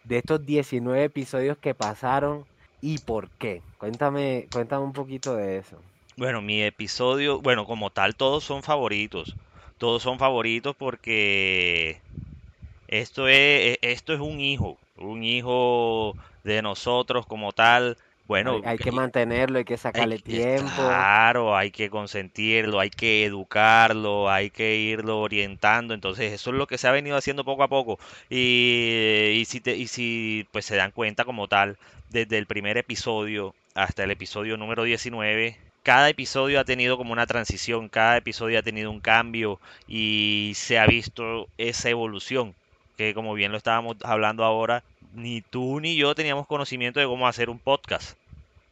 de 0.04 0.18
estos 0.18 0.44
19 0.44 1.04
episodios 1.04 1.56
que 1.56 1.74
pasaron 1.74 2.44
y 2.82 2.98
por 2.98 3.30
qué? 3.30 3.62
Cuéntame, 3.78 4.46
cuéntame 4.52 4.84
un 4.84 4.92
poquito 4.92 5.34
de 5.36 5.56
eso. 5.56 5.78
Bueno, 6.18 6.42
mi 6.42 6.62
episodio, 6.62 7.40
bueno, 7.40 7.64
como 7.64 7.88
tal, 7.88 8.14
todos 8.14 8.44
son 8.44 8.62
favoritos 8.62 9.34
todos 9.78 10.02
son 10.02 10.18
favoritos 10.18 10.74
porque 10.76 12.00
esto 12.88 13.28
es, 13.28 13.34
e, 13.36 13.78
esto 13.82 14.12
es 14.12 14.20
un 14.20 14.40
hijo, 14.40 14.78
un 14.96 15.24
hijo 15.24 16.16
de 16.44 16.62
nosotros 16.62 17.26
como 17.26 17.52
tal. 17.52 17.96
Bueno, 18.26 18.60
hay, 18.64 18.76
que 18.78 18.90
mantenerlo, 18.90 19.58
hay 19.58 19.64
que 19.64 19.76
sacarle 19.76 20.18
tiempo. 20.18 20.72
Claro, 20.74 21.56
hay 21.56 21.70
que 21.70 21.88
consentirlo, 21.90 22.80
hay 22.80 22.90
que 22.90 23.24
educarlo, 23.24 24.28
hay 24.28 24.50
que 24.50 24.76
irlo 24.76 25.20
orientando. 25.20 25.94
Entonces, 25.94 26.32
eso 26.32 26.50
es 26.50 26.56
lo 26.56 26.66
que 26.66 26.76
se 26.76 26.88
ha 26.88 26.92
venido 26.92 27.16
haciendo 27.16 27.44
poco 27.44 27.62
a 27.62 27.68
poco. 27.68 28.00
Y, 28.28 29.30
y 29.34 29.44
si, 29.44 29.60
te, 29.60 29.76
y 29.76 29.86
si 29.86 30.48
pues 30.50 30.66
se 30.66 30.74
dan 30.74 30.90
cuenta 30.90 31.24
como 31.24 31.46
tal, 31.46 31.78
desde 32.10 32.38
el 32.38 32.46
primer 32.46 32.78
episodio 32.78 33.54
hasta 33.74 34.02
el 34.02 34.10
episodio 34.10 34.56
número 34.56 34.82
19, 34.82 35.56
cada 35.86 36.08
episodio 36.08 36.58
ha 36.58 36.64
tenido 36.64 36.96
como 36.96 37.12
una 37.12 37.28
transición, 37.28 37.88
cada 37.88 38.16
episodio 38.16 38.58
ha 38.58 38.62
tenido 38.62 38.90
un 38.90 38.98
cambio 38.98 39.60
y 39.86 40.50
se 40.56 40.80
ha 40.80 40.86
visto 40.88 41.46
esa 41.58 41.88
evolución, 41.90 42.56
que 42.96 43.14
como 43.14 43.34
bien 43.34 43.52
lo 43.52 43.58
estábamos 43.58 43.96
hablando 44.02 44.42
ahora, 44.42 44.82
ni 45.14 45.42
tú 45.42 45.78
ni 45.78 45.94
yo 45.94 46.16
teníamos 46.16 46.48
conocimiento 46.48 46.98
de 46.98 47.06
cómo 47.06 47.28
hacer 47.28 47.50
un 47.50 47.60
podcast, 47.60 48.18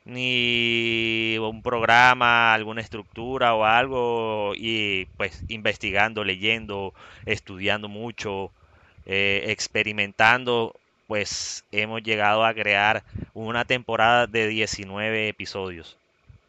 ni 0.04 1.36
un 1.38 1.62
programa, 1.62 2.52
alguna 2.52 2.80
estructura 2.80 3.54
o 3.54 3.64
algo, 3.64 4.54
y 4.56 5.04
pues 5.16 5.40
investigando, 5.46 6.24
leyendo, 6.24 6.94
estudiando 7.26 7.88
mucho, 7.88 8.50
eh, 9.06 9.44
experimentando, 9.50 10.74
pues 11.06 11.64
hemos 11.70 12.02
llegado 12.02 12.44
a 12.44 12.54
crear 12.54 13.04
una 13.34 13.64
temporada 13.64 14.26
de 14.26 14.48
19 14.48 15.28
episodios 15.28 15.96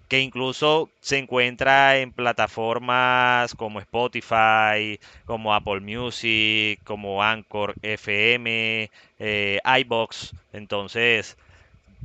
que 0.08 0.22
incluso 0.22 0.90
se 1.02 1.18
encuentra 1.18 1.98
en 1.98 2.12
plataformas 2.12 3.56
como 3.56 3.80
Spotify, 3.80 5.00
como 5.26 5.54
Apple 5.54 5.80
Music, 5.80 6.80
como 6.84 7.24
Anchor 7.24 7.74
FM, 7.82 8.90
eh, 9.20 9.60
iBox. 9.80 10.34
Entonces, 10.54 11.38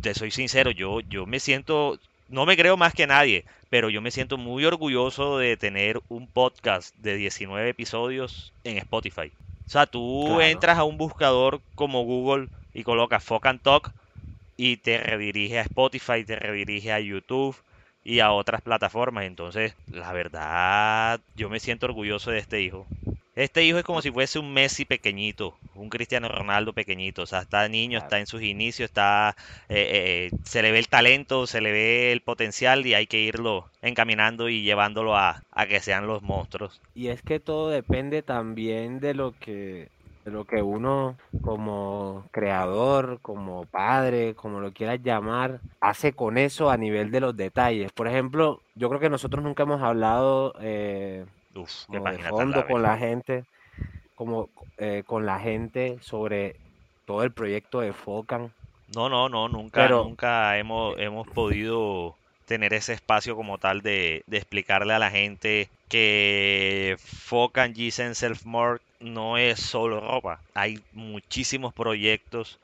te 0.00 0.14
soy 0.14 0.30
sincero, 0.30 0.70
yo, 0.70 1.00
yo 1.00 1.26
me 1.26 1.40
siento, 1.40 1.98
no 2.28 2.46
me 2.46 2.56
creo 2.56 2.76
más 2.76 2.94
que 2.94 3.06
nadie, 3.06 3.44
pero 3.68 3.90
yo 3.90 4.00
me 4.00 4.10
siento 4.10 4.38
muy 4.38 4.64
orgulloso 4.64 5.36
de 5.38 5.56
tener 5.56 6.00
un 6.08 6.26
podcast 6.26 6.94
de 6.96 7.16
19 7.16 7.68
episodios 7.68 8.52
en 8.64 8.78
Spotify. 8.78 9.30
O 9.66 9.70
sea, 9.70 9.86
tú 9.86 10.40
entras 10.40 10.78
a 10.78 10.84
un 10.84 10.96
buscador 10.96 11.60
como 11.74 12.02
Google 12.02 12.48
y 12.72 12.82
colocas 12.82 13.22
Fuck 13.22 13.46
and 13.46 13.60
Talk 13.60 13.92
y 14.56 14.78
te 14.78 14.98
redirige 14.98 15.58
a 15.58 15.62
Spotify, 15.62 16.24
te 16.24 16.36
redirige 16.36 16.92
a 16.92 17.00
YouTube 17.00 17.56
y 18.04 18.20
a 18.20 18.32
otras 18.32 18.62
plataformas. 18.62 19.24
Entonces, 19.24 19.74
la 19.90 20.12
verdad, 20.12 21.20
yo 21.36 21.48
me 21.48 21.60
siento 21.60 21.86
orgulloso 21.86 22.30
de 22.30 22.38
este 22.38 22.62
hijo. 22.62 22.86
Este 23.36 23.64
hijo 23.64 23.78
es 23.78 23.84
como 23.84 24.02
si 24.02 24.10
fuese 24.10 24.38
un 24.38 24.52
Messi 24.52 24.84
pequeñito, 24.84 25.56
un 25.74 25.88
Cristiano 25.88 26.28
Ronaldo 26.28 26.72
pequeñito. 26.72 27.22
O 27.22 27.26
sea, 27.26 27.40
está 27.40 27.66
niño, 27.68 27.98
está 27.98 28.18
en 28.18 28.26
sus 28.26 28.42
inicios, 28.42 28.90
está, 28.90 29.36
eh, 29.68 30.30
eh, 30.30 30.36
se 30.44 30.62
le 30.62 30.72
ve 30.72 30.78
el 30.78 30.88
talento, 30.88 31.46
se 31.46 31.60
le 31.60 31.72
ve 31.72 32.12
el 32.12 32.20
potencial 32.20 32.84
y 32.86 32.94
hay 32.94 33.06
que 33.06 33.20
irlo 33.20 33.70
encaminando 33.82 34.48
y 34.48 34.62
llevándolo 34.62 35.16
a, 35.16 35.42
a 35.52 35.66
que 35.66 35.80
sean 35.80 36.06
los 36.06 36.22
monstruos. 36.22 36.80
Y 36.94 37.08
es 37.08 37.22
que 37.22 37.40
todo 37.40 37.70
depende 37.70 38.22
también 38.22 39.00
de 39.00 39.14
lo 39.14 39.32
que, 39.38 39.88
de 40.24 40.30
lo 40.30 40.44
que 40.44 40.62
uno 40.62 41.16
como 41.42 42.26
creador, 42.30 43.20
como 43.22 43.64
padre, 43.66 44.34
como 44.34 44.60
lo 44.60 44.72
quieras 44.72 45.00
llamar, 45.02 45.60
hace 45.80 46.12
con 46.12 46.38
eso 46.38 46.70
a 46.70 46.76
nivel 46.76 47.10
de 47.10 47.20
los 47.20 47.36
detalles. 47.36 47.92
Por 47.92 48.08
ejemplo, 48.08 48.60
yo 48.74 48.88
creo 48.88 49.00
que 49.00 49.10
nosotros 49.10 49.42
nunca 49.42 49.62
hemos 49.62 49.82
hablado 49.82 50.54
eh, 50.60 51.24
Uf, 51.54 51.86
como 51.86 52.04
de 52.10 52.18
fondo 52.18 52.66
con 52.66 52.82
la 52.82 52.98
gente, 52.98 53.44
como 54.14 54.48
eh, 54.78 55.02
con 55.06 55.24
la 55.26 55.38
gente 55.38 55.98
sobre 56.02 56.56
todo 57.06 57.22
el 57.22 57.32
proyecto 57.32 57.80
de 57.80 57.92
Focan. 57.92 58.52
No, 58.94 59.08
no, 59.08 59.28
no, 59.28 59.48
nunca, 59.48 59.82
Pero 59.82 60.04
nunca 60.04 60.58
hemos, 60.58 60.98
hemos 60.98 61.26
podido 61.28 62.16
tener 62.44 62.74
ese 62.74 62.92
espacio 62.92 63.36
como 63.36 63.58
tal 63.58 63.80
de, 63.80 64.24
de 64.26 64.36
explicarle 64.36 64.92
a 64.92 64.98
la 64.98 65.10
gente 65.10 65.68
que 65.88 66.96
Folk 66.98 67.58
and 67.58 67.76
Gisen 67.76 68.14
Self-Mort 68.14 68.82
no 69.00 69.38
es 69.38 69.60
solo 69.60 70.00
ropa. 70.00 70.44
Hay 70.54 70.84
muchísimos 70.92 71.74
proyectos 71.74 72.60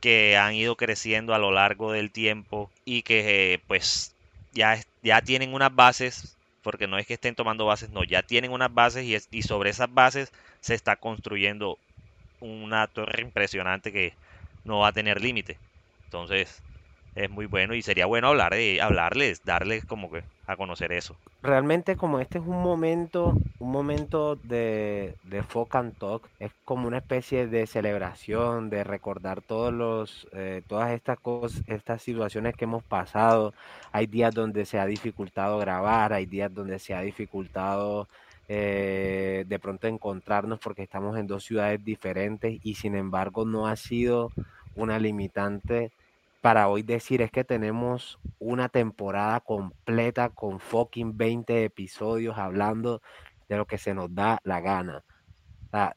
que 0.00 0.36
han 0.36 0.54
ido 0.54 0.76
creciendo 0.76 1.34
a 1.34 1.38
lo 1.38 1.50
largo 1.52 1.92
del 1.92 2.12
tiempo 2.12 2.72
y 2.84 3.02
que 3.02 3.54
eh, 3.54 3.64
pues 3.66 4.16
ya, 4.52 4.80
ya 5.02 5.22
tienen 5.22 5.54
unas 5.54 5.74
bases, 5.74 6.38
porque 6.62 6.86
no 6.88 6.98
es 6.98 7.06
que 7.06 7.14
estén 7.14 7.34
tomando 7.36 7.66
bases, 7.66 7.90
no, 7.90 8.04
ya 8.04 8.22
tienen 8.24 8.52
unas 8.52 8.72
bases 8.74 9.04
y, 9.04 9.14
es- 9.14 9.28
y 9.30 9.42
sobre 9.42 9.70
esas 9.70 9.92
bases 9.92 10.32
se 10.60 10.74
está 10.74 10.96
construyendo 10.96 11.80
una 12.40 12.86
torre 12.88 13.22
impresionante 13.22 13.92
que 13.92 14.16
no 14.64 14.80
va 14.80 14.88
a 14.88 14.92
tener 14.92 15.20
límite. 15.22 15.60
Entonces, 16.04 16.64
es 17.14 17.30
muy 17.30 17.46
bueno 17.46 17.74
y 17.74 17.82
sería 17.82 18.06
bueno 18.06 18.28
hablar 18.28 18.54
de, 18.54 18.80
hablarles, 18.80 19.44
darles 19.44 19.84
como 19.84 20.10
que 20.10 20.24
a 20.46 20.56
conocer 20.56 20.92
eso. 20.92 21.16
realmente 21.42 21.96
como 21.96 22.20
este 22.20 22.38
es 22.38 22.44
un 22.44 22.62
momento, 22.62 23.36
un 23.58 23.70
momento 23.70 24.36
de, 24.36 25.14
de 25.24 25.42
folk 25.42 25.74
and 25.74 25.98
talk, 25.98 26.28
es 26.38 26.52
como 26.64 26.86
una 26.86 26.98
especie 26.98 27.46
de 27.46 27.66
celebración, 27.66 28.70
de 28.70 28.84
recordar 28.84 29.42
todos 29.42 29.72
los, 29.72 30.28
eh, 30.32 30.62
todas 30.66 30.92
estas 30.92 31.18
cosas, 31.18 31.62
estas 31.66 32.02
situaciones 32.02 32.54
que 32.54 32.64
hemos 32.64 32.84
pasado. 32.84 33.54
Hay 33.92 34.06
días 34.06 34.34
donde 34.34 34.64
se 34.66 34.78
ha 34.78 34.86
dificultado 34.86 35.58
grabar, 35.58 36.12
hay 36.12 36.26
días 36.26 36.52
donde 36.54 36.78
se 36.78 36.94
ha 36.94 37.00
dificultado 37.00 38.08
eh, 38.48 39.44
de 39.48 39.58
pronto 39.58 39.88
encontrarnos 39.88 40.60
porque 40.60 40.82
estamos 40.82 41.18
en 41.18 41.26
dos 41.26 41.44
ciudades 41.44 41.84
diferentes 41.84 42.60
y 42.62 42.74
sin 42.76 42.94
embargo 42.94 43.44
no 43.44 43.66
ha 43.66 43.74
sido 43.74 44.30
una 44.76 45.00
limitante 45.00 45.90
para 46.46 46.68
hoy 46.68 46.84
decir 46.84 47.22
es 47.22 47.32
que 47.32 47.42
tenemos 47.42 48.20
una 48.38 48.68
temporada 48.68 49.40
completa 49.40 50.28
con 50.28 50.60
fucking 50.60 51.16
20 51.16 51.64
episodios 51.64 52.38
hablando 52.38 53.02
de 53.48 53.56
lo 53.56 53.66
que 53.66 53.78
se 53.78 53.94
nos 53.94 54.14
da 54.14 54.38
la 54.44 54.60
gana. 54.60 55.04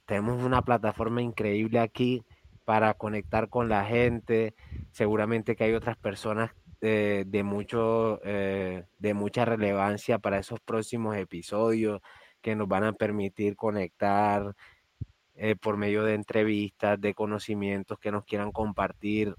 Tenemos 0.08 0.44
una 0.44 0.64
plataforma 0.64 1.22
increíble 1.22 1.78
aquí 1.78 2.26
para 2.66 2.96
conectar 2.96 3.50
con 3.50 3.70
la 3.70 3.86
gente. 3.86 4.56
Seguramente 4.90 5.56
que 5.56 5.66
hay 5.66 5.76
otras 5.76 5.98
personas 5.98 6.50
eh, 6.82 7.26
de, 7.28 7.44
mucho, 7.44 8.20
eh, 8.24 8.86
de 8.98 9.14
mucha 9.14 9.46
relevancia 9.46 10.18
para 10.18 10.40
esos 10.40 10.60
próximos 10.62 11.16
episodios 11.16 12.02
que 12.42 12.56
nos 12.56 12.68
van 12.68 12.86
a 12.86 12.94
permitir 12.94 13.56
conectar 13.56 14.56
eh, 15.36 15.56
por 15.56 15.78
medio 15.78 16.04
de 16.06 16.16
entrevistas, 16.16 17.00
de 17.00 17.14
conocimientos 17.14 18.00
que 18.00 18.12
nos 18.12 18.26
quieran 18.26 18.52
compartir 18.52 19.36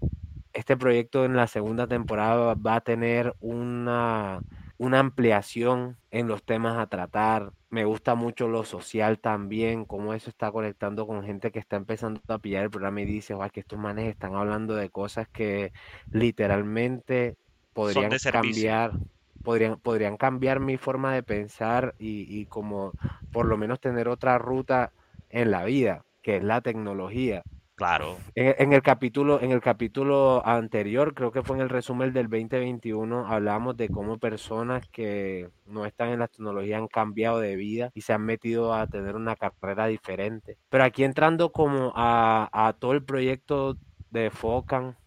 este 0.52 0.76
proyecto 0.76 1.24
en 1.24 1.36
la 1.36 1.46
segunda 1.46 1.86
temporada 1.86 2.54
va 2.54 2.76
a 2.76 2.80
tener 2.82 3.34
una, 3.40 4.44
una 4.78 4.98
ampliación 5.00 5.98
en 6.10 6.28
los 6.28 6.44
temas 6.44 6.76
a 6.78 6.86
tratar. 6.88 7.52
Me 7.70 7.84
gusta 7.84 8.14
mucho 8.16 8.48
lo 8.48 8.64
social 8.64 9.20
también, 9.20 9.84
cómo 9.84 10.12
eso 10.14 10.30
está 10.30 10.50
conectando 10.52 11.06
con 11.06 11.22
gente 11.24 11.52
que 11.52 11.60
está 11.60 11.76
empezando 11.76 12.20
a 12.28 12.38
pillar 12.40 12.64
el 12.64 12.70
programa 12.70 13.00
y 13.02 13.04
dice, 13.06 13.34
"Guau, 13.34 13.50
que 13.50 13.60
estos 13.60 13.78
manes 13.78 14.08
están 14.08 14.34
hablando 14.34 14.74
de 14.74 14.90
cosas 14.90 15.28
que 15.32 15.72
literalmente 16.10 17.36
podrían 17.72 18.18
cambiar, 18.28 18.98
podrían, 19.42 19.80
podrían 19.80 20.16
cambiar 20.16 20.60
mi 20.60 20.76
forma 20.76 21.14
de 21.14 21.22
pensar 21.22 21.94
y, 21.98 22.26
y 22.40 22.46
como 22.46 22.94
por 23.30 23.46
lo 23.46 23.56
menos 23.56 23.80
tener 23.80 24.08
otra 24.08 24.38
ruta 24.38 24.92
en 25.28 25.50
la 25.50 25.64
vida, 25.64 26.02
que 26.22 26.36
es 26.36 26.42
la 26.44 26.60
tecnología. 26.60 27.42
Claro, 27.80 28.18
En, 28.34 28.54
en 28.58 28.72
el 28.74 28.82
capítulo, 28.82 29.40
en 29.40 29.52
el 29.52 29.62
capítulo 29.62 30.46
anterior, 30.46 31.14
creo 31.14 31.32
que 31.32 31.42
fue 31.42 31.56
en 31.56 31.62
el 31.62 31.70
resumen 31.70 32.12
del 32.12 32.28
2021, 32.28 33.26
hablamos 33.26 33.74
de 33.78 33.88
cómo 33.88 34.18
personas 34.18 34.86
que 34.88 35.48
no 35.64 35.86
están 35.86 36.10
en 36.10 36.18
la 36.18 36.28
tecnología 36.28 36.76
han 36.76 36.88
cambiado 36.88 37.40
de 37.40 37.56
vida 37.56 37.90
y 37.94 38.02
se 38.02 38.12
han 38.12 38.20
metido 38.20 38.74
a 38.74 38.86
tener 38.86 39.16
una 39.16 39.34
carrera 39.34 39.86
diferente. 39.86 40.58
Pero 40.68 40.84
aquí 40.84 41.04
entrando 41.04 41.52
como 41.52 41.94
a, 41.96 42.50
a 42.52 42.74
todo 42.74 42.92
el 42.92 43.02
proyecto 43.02 43.78
de 44.10 44.30
Focan, 44.30 44.98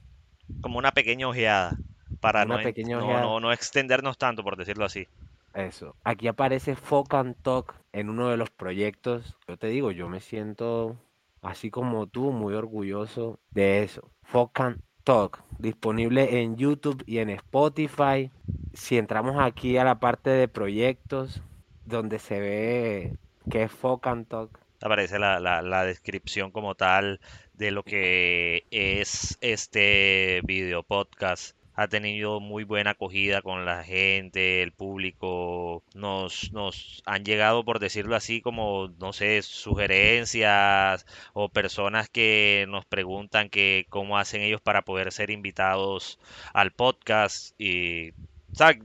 como 0.62 0.80
una 0.80 0.94
pequeña 0.94 1.28
ojeada 1.28 1.78
para 2.22 2.44
no, 2.44 2.58
pequeña 2.60 2.98
no, 2.98 3.06
ojeada, 3.06 3.22
no, 3.22 3.40
no 3.40 3.54
extendernos 3.54 4.18
tanto, 4.18 4.44
por 4.44 4.58
decirlo 4.58 4.86
así. 4.86 5.08
eso. 5.54 5.96
Aquí 6.04 6.28
aparece 6.28 6.76
Focan 6.76 7.36
Talk 7.36 7.76
en 7.92 8.10
uno 8.10 8.30
de 8.30 8.38
los 8.38 8.50
proyectos. 8.50 9.38
Yo 9.48 9.58
te 9.58 9.68
digo, 9.68 9.92
yo 9.92 10.10
me 10.10 10.22
siento 10.22 10.98
así 11.44 11.70
como 11.70 12.08
tú, 12.08 12.32
muy 12.32 12.54
orgulloso 12.54 13.40
de 13.52 13.84
eso. 13.84 14.10
Focan 14.24 14.82
Talk, 15.04 15.44
disponible 15.60 16.42
en 16.42 16.56
YouTube 16.56 17.04
y 17.06 17.20
en 17.20 17.30
Spotify. 17.30 18.32
Si 18.74 18.98
entramos 18.98 19.36
aquí 19.40 19.78
a 19.78 19.84
la 19.84 20.00
parte 20.00 20.30
de 20.30 20.48
proyectos, 20.48 21.42
donde 21.86 22.20
se 22.20 22.40
ve 22.40 23.18
que 23.50 23.64
es 23.64 23.72
Focan 23.72 24.26
Talk, 24.26 24.64
Aparece 24.84 25.18
la, 25.18 25.40
la, 25.40 25.62
la 25.62 25.86
descripción 25.86 26.52
como 26.52 26.76
tal 26.76 27.22
de 27.54 27.72
lo 27.72 27.84
que 27.84 28.66
es 28.70 29.38
este 29.40 30.42
video 30.44 30.84
podcast. 30.84 31.56
Ha 31.76 31.88
tenido 31.88 32.40
muy 32.40 32.64
buena 32.64 32.92
acogida 32.92 33.42
con 33.42 33.66
la 33.66 33.84
gente, 33.84 34.62
el 34.62 34.72
público. 34.72 35.84
Nos, 35.96 36.52
nos 36.54 37.02
han 37.06 37.26
llegado, 37.26 37.64
por 37.66 37.80
decirlo 37.80 38.16
así, 38.16 38.42
como, 38.42 38.90
no 39.00 39.14
sé, 39.14 39.42
sugerencias 39.42 41.06
o 41.34 41.50
personas 41.50 42.10
que 42.10 42.66
nos 42.70 42.86
preguntan 42.86 43.50
que 43.50 43.86
cómo 43.90 44.18
hacen 44.18 44.42
ellos 44.42 44.62
para 44.62 44.84
poder 44.84 45.12
ser 45.12 45.30
invitados 45.32 46.20
al 46.54 46.72
podcast. 46.72 47.60
Y, 47.60 48.12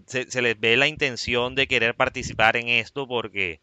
se, 0.06 0.30
se 0.30 0.42
les 0.42 0.58
ve 0.58 0.76
la 0.76 0.88
intención 0.88 1.54
de 1.54 1.66
querer 1.66 1.94
participar 1.94 2.56
en 2.56 2.68
esto 2.68 3.06
porque 3.06 3.60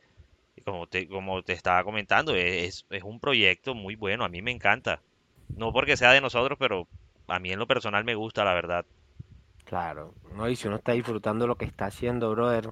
como 0.66 0.88
te, 0.88 1.08
como 1.08 1.44
te 1.44 1.54
estaba 1.54 1.84
comentando, 1.84 2.36
es, 2.36 2.86
es 2.90 3.04
un 3.04 3.20
proyecto 3.20 3.76
muy 3.76 3.96
bueno, 3.96 4.26
a 4.26 4.30
mí 4.30 4.42
me 4.42 4.52
encanta. 4.52 5.02
No 5.56 5.72
porque 5.72 5.98
sea 5.98 6.12
de 6.12 6.22
nosotros, 6.22 6.58
pero 6.60 6.88
a 7.28 7.40
mí 7.40 7.52
en 7.52 7.60
lo 7.60 7.68
personal 7.68 8.04
me 8.04 8.16
gusta, 8.16 8.44
la 8.44 8.54
verdad. 8.54 8.86
Claro, 9.66 10.14
¿no? 10.36 10.50
Y 10.50 10.56
si 10.56 10.68
uno 10.68 10.78
está 10.78 10.94
disfrutando 10.94 11.48
lo 11.48 11.58
que 11.58 11.66
está 11.66 11.88
haciendo, 11.88 12.32
brother, 12.32 12.70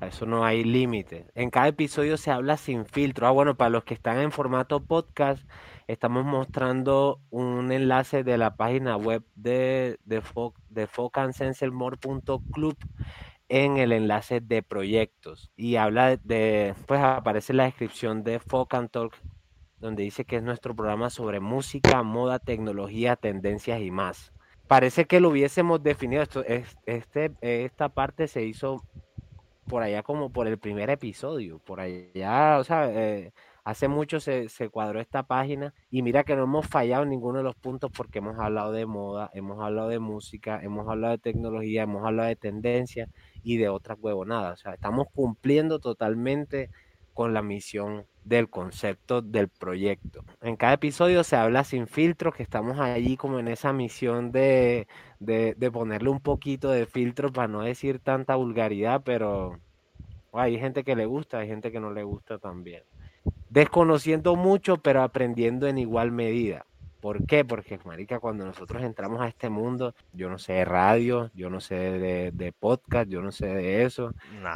A 0.00 0.06
eso 0.08 0.26
no 0.26 0.44
hay 0.44 0.64
límite. 0.64 1.26
En 1.34 1.50
cada 1.50 1.68
episodio 1.68 2.16
se 2.16 2.30
habla 2.30 2.56
sin 2.56 2.86
filtro. 2.86 3.26
Ah, 3.26 3.32
bueno, 3.32 3.56
para 3.56 3.70
los 3.70 3.84
que 3.84 3.94
están 3.94 4.18
en 4.18 4.32
formato 4.32 4.80
podcast, 4.84 5.42
estamos 5.88 6.24
mostrando 6.24 7.20
un 7.30 7.72
enlace 7.72 8.22
de 8.24 8.38
la 8.38 8.56
página 8.56 8.96
web 8.96 9.24
de, 9.34 9.98
de, 10.04 10.20
Fo, 10.22 10.54
de 10.70 10.86
focansenselmore.club 10.86 12.76
en 13.48 13.76
el 13.78 13.92
enlace 13.92 14.40
de 14.40 14.62
proyectos. 14.62 15.50
Y 15.56 15.76
habla 15.76 16.16
de, 16.16 16.74
pues 16.86 17.00
aparece 17.02 17.52
la 17.54 17.64
descripción 17.64 18.22
de 18.24 18.38
Focan 18.40 18.88
Talk, 18.88 19.14
donde 19.80 20.02
dice 20.04 20.24
que 20.24 20.36
es 20.36 20.42
nuestro 20.42 20.74
programa 20.76 21.10
sobre 21.10 21.40
música, 21.40 22.02
moda, 22.02 22.38
tecnología, 22.38 23.16
tendencias 23.16 23.80
y 23.80 23.90
más. 23.90 24.32
Parece 24.68 25.06
que 25.06 25.20
lo 25.20 25.30
hubiésemos 25.30 25.82
definido. 25.82 26.22
Esto, 26.22 26.44
este, 26.86 27.32
esta 27.40 27.88
parte 27.88 28.28
se 28.28 28.44
hizo 28.44 28.84
por 29.68 29.82
allá 29.82 30.02
como 30.02 30.30
por 30.30 30.48
el 30.48 30.58
primer 30.58 30.90
episodio, 30.90 31.58
por 31.60 31.80
allá, 31.80 32.58
o 32.58 32.64
sea, 32.64 32.90
eh, 32.90 33.32
hace 33.64 33.86
mucho 33.86 34.18
se, 34.18 34.48
se, 34.48 34.70
cuadró 34.70 35.00
esta 35.00 35.22
página 35.24 35.74
y 35.90 36.02
mira 36.02 36.24
que 36.24 36.34
no 36.34 36.44
hemos 36.44 36.66
fallado 36.66 37.02
en 37.04 37.10
ninguno 37.10 37.38
de 37.38 37.44
los 37.44 37.54
puntos 37.54 37.90
porque 37.94 38.18
hemos 38.18 38.38
hablado 38.38 38.72
de 38.72 38.86
moda, 38.86 39.30
hemos 39.34 39.62
hablado 39.62 39.88
de 39.88 39.98
música, 39.98 40.60
hemos 40.62 40.88
hablado 40.88 41.12
de 41.12 41.18
tecnología, 41.18 41.82
hemos 41.82 42.04
hablado 42.04 42.28
de 42.28 42.36
tendencia 42.36 43.08
y 43.42 43.58
de 43.58 43.68
otras 43.68 43.98
huevonadas, 44.00 44.60
o 44.60 44.62
sea, 44.62 44.74
estamos 44.74 45.06
cumpliendo 45.14 45.78
totalmente 45.78 46.70
con 47.18 47.34
la 47.34 47.42
misión 47.42 48.06
del 48.22 48.48
concepto 48.48 49.22
del 49.22 49.48
proyecto. 49.48 50.22
En 50.40 50.54
cada 50.54 50.74
episodio 50.74 51.24
se 51.24 51.34
habla 51.34 51.64
sin 51.64 51.88
filtro, 51.88 52.30
que 52.30 52.44
estamos 52.44 52.78
allí 52.78 53.16
como 53.16 53.40
en 53.40 53.48
esa 53.48 53.72
misión 53.72 54.30
de, 54.30 54.86
de, 55.18 55.70
ponerle 55.72 56.10
un 56.10 56.20
poquito 56.20 56.70
de 56.70 56.86
filtro 56.86 57.32
para 57.32 57.48
no 57.48 57.62
decir 57.62 57.98
tanta 57.98 58.36
vulgaridad, 58.36 59.02
pero 59.04 59.58
oh, 60.30 60.38
hay 60.38 60.60
gente 60.60 60.84
que 60.84 60.94
le 60.94 61.06
gusta, 61.06 61.38
hay 61.38 61.48
gente 61.48 61.72
que 61.72 61.80
no 61.80 61.90
le 61.90 62.04
gusta 62.04 62.38
también. 62.38 62.84
desconociendo 63.50 64.36
mucho, 64.36 64.76
pero 64.76 65.02
aprendiendo 65.02 65.66
en 65.66 65.78
igual 65.78 66.12
medida. 66.12 66.66
¿Por 67.00 67.26
qué? 67.26 67.44
Porque, 67.44 67.78
marica, 67.84 68.18
cuando 68.18 68.44
nosotros 68.44 68.82
entramos 68.82 69.20
a 69.20 69.28
este 69.28 69.48
mundo, 69.48 69.94
yo 70.12 70.28
no 70.28 70.38
sé 70.38 70.54
de 70.54 70.64
radio, 70.64 71.30
yo 71.32 71.48
no 71.48 71.60
sé 71.60 71.76
de, 71.76 72.52
podcast, 72.58 73.08
yo 73.08 73.22
no 73.22 73.30
sé 73.30 73.46
de 73.46 73.84
eso. 73.84 74.12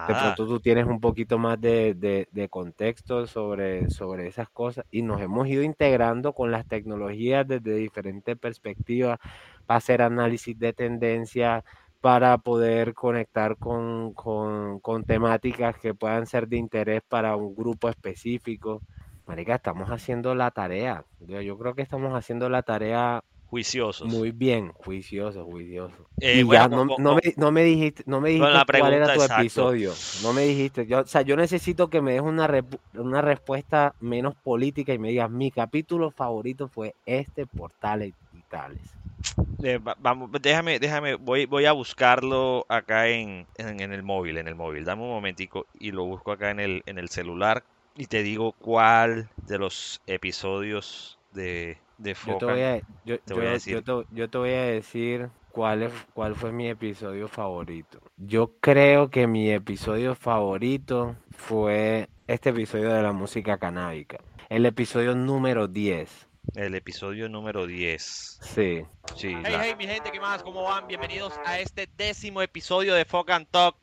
De 0.09 0.15
pronto 0.15 0.47
tú 0.47 0.59
tienes 0.59 0.87
un 0.87 1.01
poquito 1.01 1.39
más 1.39 1.61
de, 1.61 1.95
de, 1.95 2.49
contexto 2.49 3.29
sobre, 3.29 3.89
sobre 3.91 4.27
esas 4.27 4.49
cosas 4.49 4.85
y 4.91 5.03
nos 5.03 5.21
hemos 5.21 5.47
ido 5.47 5.63
integrando 5.63 6.33
con 6.33 6.51
las 6.51 6.67
tecnologías 6.67 7.47
desde 7.47 7.77
diferentes 7.77 8.37
perspectivas 8.37 9.21
para 9.65 9.79
hacer 9.79 10.03
análisis 10.03 10.59
de 10.59 10.73
tendencia, 10.73 11.65
para 12.01 12.39
poder 12.39 12.95
conectar 12.95 13.57
con, 13.57 14.13
con, 14.15 14.81
con 14.81 15.05
temáticas 15.05 15.79
que 15.79 15.95
puedan 15.95 16.27
ser 16.27 16.49
de 16.49 16.57
interés 16.57 17.03
para 17.09 17.37
un 17.37 17.55
grupo 17.55 17.89
específico. 17.89 18.83
Marica, 19.27 19.55
estamos 19.55 19.89
haciendo 19.91 20.35
la 20.35 20.51
tarea. 20.51 21.05
Yo, 21.21 21.59
creo 21.59 21.75
que 21.75 21.83
estamos 21.83 22.15
haciendo 22.15 22.49
la 22.49 22.63
tarea 22.63 23.23
juiciosos. 23.47 24.09
Muy 24.09 24.31
bien, 24.31 24.73
juiciosos, 24.73 25.45
juiciosos. 25.45 26.01
Eh, 26.21 26.43
y 26.43 26.51
ya 26.51 26.69
no, 26.69 26.85
me, 26.85 27.63
dijiste, 27.65 28.03
no 28.07 28.21
me 28.21 28.31
dijiste 28.31 28.79
cuál 28.79 28.95
era 28.95 29.15
tu 29.15 29.23
episodio. 29.23 29.93
No 30.23 30.33
me 30.33 30.43
dijiste. 30.43 30.87
Yo, 30.87 31.01
o 31.01 31.07
sea, 31.07 31.23
yo 31.23 31.37
necesito 31.37 31.89
que 31.89 32.01
me 32.01 32.13
des 32.13 32.23
una, 32.23 32.51
una 32.95 33.21
respuesta 33.21 33.95
menos 34.01 34.35
política 34.35 34.95
y 34.95 34.99
me 34.99 35.11
digas, 35.11 35.31
mi 35.31 35.51
capítulo 35.51 36.11
favorito 36.11 36.69
fue 36.69 36.95
este 37.07 37.47
por 37.47 37.71
tales 37.73 38.15
y 38.33 38.41
tales. 38.51 38.81
Eh, 39.63 39.79
vamos, 40.01 40.31
déjame, 40.41 40.81
déjame, 40.81 41.15
voy, 41.15 41.47
voy 41.47 41.67
a 41.67 41.73
buscarlo 41.73 42.67
acá 42.69 43.07
en, 43.09 43.47
en, 43.57 43.93
el 43.93 44.03
móvil, 44.03 44.39
en 44.39 44.49
el 44.49 44.57
móvil. 44.57 44.85
Dame 44.85 45.03
un 45.03 45.11
momentico 45.11 45.67
y 45.79 45.93
lo 45.93 46.05
busco 46.05 46.33
acá 46.33 46.51
en 46.51 46.59
el, 46.59 46.83
en 46.87 46.99
el 46.99 47.09
celular 47.09 47.63
y 47.97 48.07
te 48.07 48.23
digo 48.23 48.53
cuál 48.53 49.29
de 49.47 49.59
los 49.59 50.01
episodios 50.07 51.19
de, 51.33 51.79
de 51.99 52.15
Foca 52.15 52.37
yo 53.05 53.19
te 53.21 53.35
voy 53.35 53.47
a, 53.47 53.51
decir. 53.51 53.83
Yo 54.13 54.29
te, 54.29 54.39
voy 54.39 54.51
a 54.51 54.63
decir 54.65 55.29
cuál, 55.51 55.85
es, 55.85 55.93
cuál 56.15 56.35
fue 56.35 56.53
mi 56.53 56.69
episodio 56.69 57.29
favorito. 57.29 58.01
Yo 58.17 58.53
creo 58.61 59.11
que 59.11 59.27
mi 59.27 59.51
episodio 59.51 60.15
favorito 60.15 61.17
fue 61.31 62.09
este 62.27 62.51
episodio 62.51 62.93
de 62.93 63.03
la 63.03 63.13
música 63.13 63.59
canábica. 63.59 64.19
El 64.49 64.67
episodio 64.67 65.15
número 65.15 65.69
10. 65.69 66.29
El 66.55 66.75
episodio 66.75 67.29
número 67.29 67.67
10. 67.67 68.03
Sí. 68.03 68.85
sí 69.17 69.35
hey, 69.45 69.57
hey, 69.61 69.75
mi 69.79 69.87
gente, 69.87 70.11
¿qué 70.11 70.21
más? 70.21 70.43
¿Cómo 70.43 70.65
van? 70.65 70.87
Bienvenidos 70.89 71.35
a 71.47 71.61
este 71.61 71.89
décimo 71.97 72.43
episodio 72.43 72.95
de 72.95 73.05
Foca 73.05 73.37
and 73.37 73.47
Talk. 73.51 73.77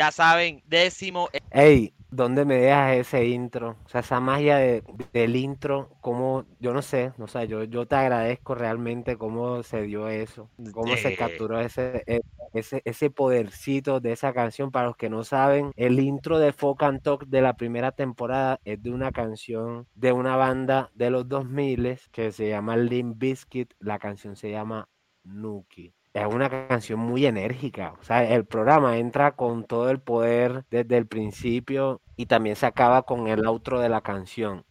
Ya 0.00 0.10
saben, 0.10 0.62
décimo. 0.66 1.28
E- 1.30 1.40
Ey, 1.50 1.92
¿dónde 2.10 2.46
me 2.46 2.54
dejas 2.54 2.96
ese 2.96 3.26
intro? 3.26 3.76
O 3.84 3.88
sea, 3.90 4.00
esa 4.00 4.18
magia 4.18 4.56
del 4.56 5.36
intro, 5.36 5.90
como, 6.00 6.46
yo 6.58 6.72
no 6.72 6.80
sé, 6.80 7.12
no 7.18 7.26
sé, 7.26 7.46
yo, 7.48 7.64
yo 7.64 7.84
te 7.84 7.96
agradezco 7.96 8.54
realmente 8.54 9.18
cómo 9.18 9.62
se 9.62 9.82
dio 9.82 10.08
eso, 10.08 10.48
cómo 10.72 10.96
se 10.96 11.14
capturó 11.14 11.60
ese, 11.60 12.02
e, 12.06 12.22
ese, 12.54 12.80
ese 12.86 13.10
podercito 13.10 14.00
de 14.00 14.12
esa 14.12 14.32
canción. 14.32 14.70
Para 14.70 14.86
los 14.86 14.96
que 14.96 15.10
no 15.10 15.22
saben, 15.22 15.70
el 15.76 16.00
intro 16.00 16.38
de 16.38 16.54
Folk 16.54 16.82
and 16.82 17.02
Talk 17.02 17.26
de 17.26 17.42
la 17.42 17.52
primera 17.52 17.92
temporada 17.92 18.58
es 18.64 18.82
de 18.82 18.92
una 18.92 19.12
canción 19.12 19.86
de 19.94 20.12
una 20.12 20.36
banda 20.36 20.90
de 20.94 21.10
los 21.10 21.28
2000 21.28 21.98
que 22.10 22.32
se 22.32 22.48
llama 22.48 22.78
Limp 22.78 23.18
Bizkit, 23.18 23.74
la 23.80 23.98
canción 23.98 24.34
se 24.34 24.50
llama 24.50 24.88
Nuki 25.24 25.92
es 26.14 26.26
una 26.26 26.48
canción 26.68 26.98
muy 27.00 27.26
enérgica. 27.26 27.94
O 28.00 28.04
sea, 28.04 28.24
el 28.24 28.44
programa 28.44 28.98
entra 28.98 29.32
con 29.32 29.64
todo 29.64 29.90
el 29.90 30.00
poder 30.00 30.64
desde 30.70 30.96
el 30.96 31.06
principio 31.06 32.00
y 32.16 32.26
también 32.26 32.56
se 32.56 32.66
acaba 32.66 33.02
con 33.02 33.28
el 33.28 33.46
outro 33.46 33.80
de 33.80 33.88
la 33.88 34.00
canción. 34.00 34.64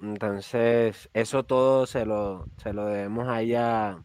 Entonces, 0.00 1.10
eso 1.12 1.44
todo 1.44 1.86
se 1.86 2.06
lo, 2.06 2.46
se 2.58 2.72
lo 2.72 2.86
debemos 2.86 3.28
ahí 3.28 3.54
a, 3.54 4.02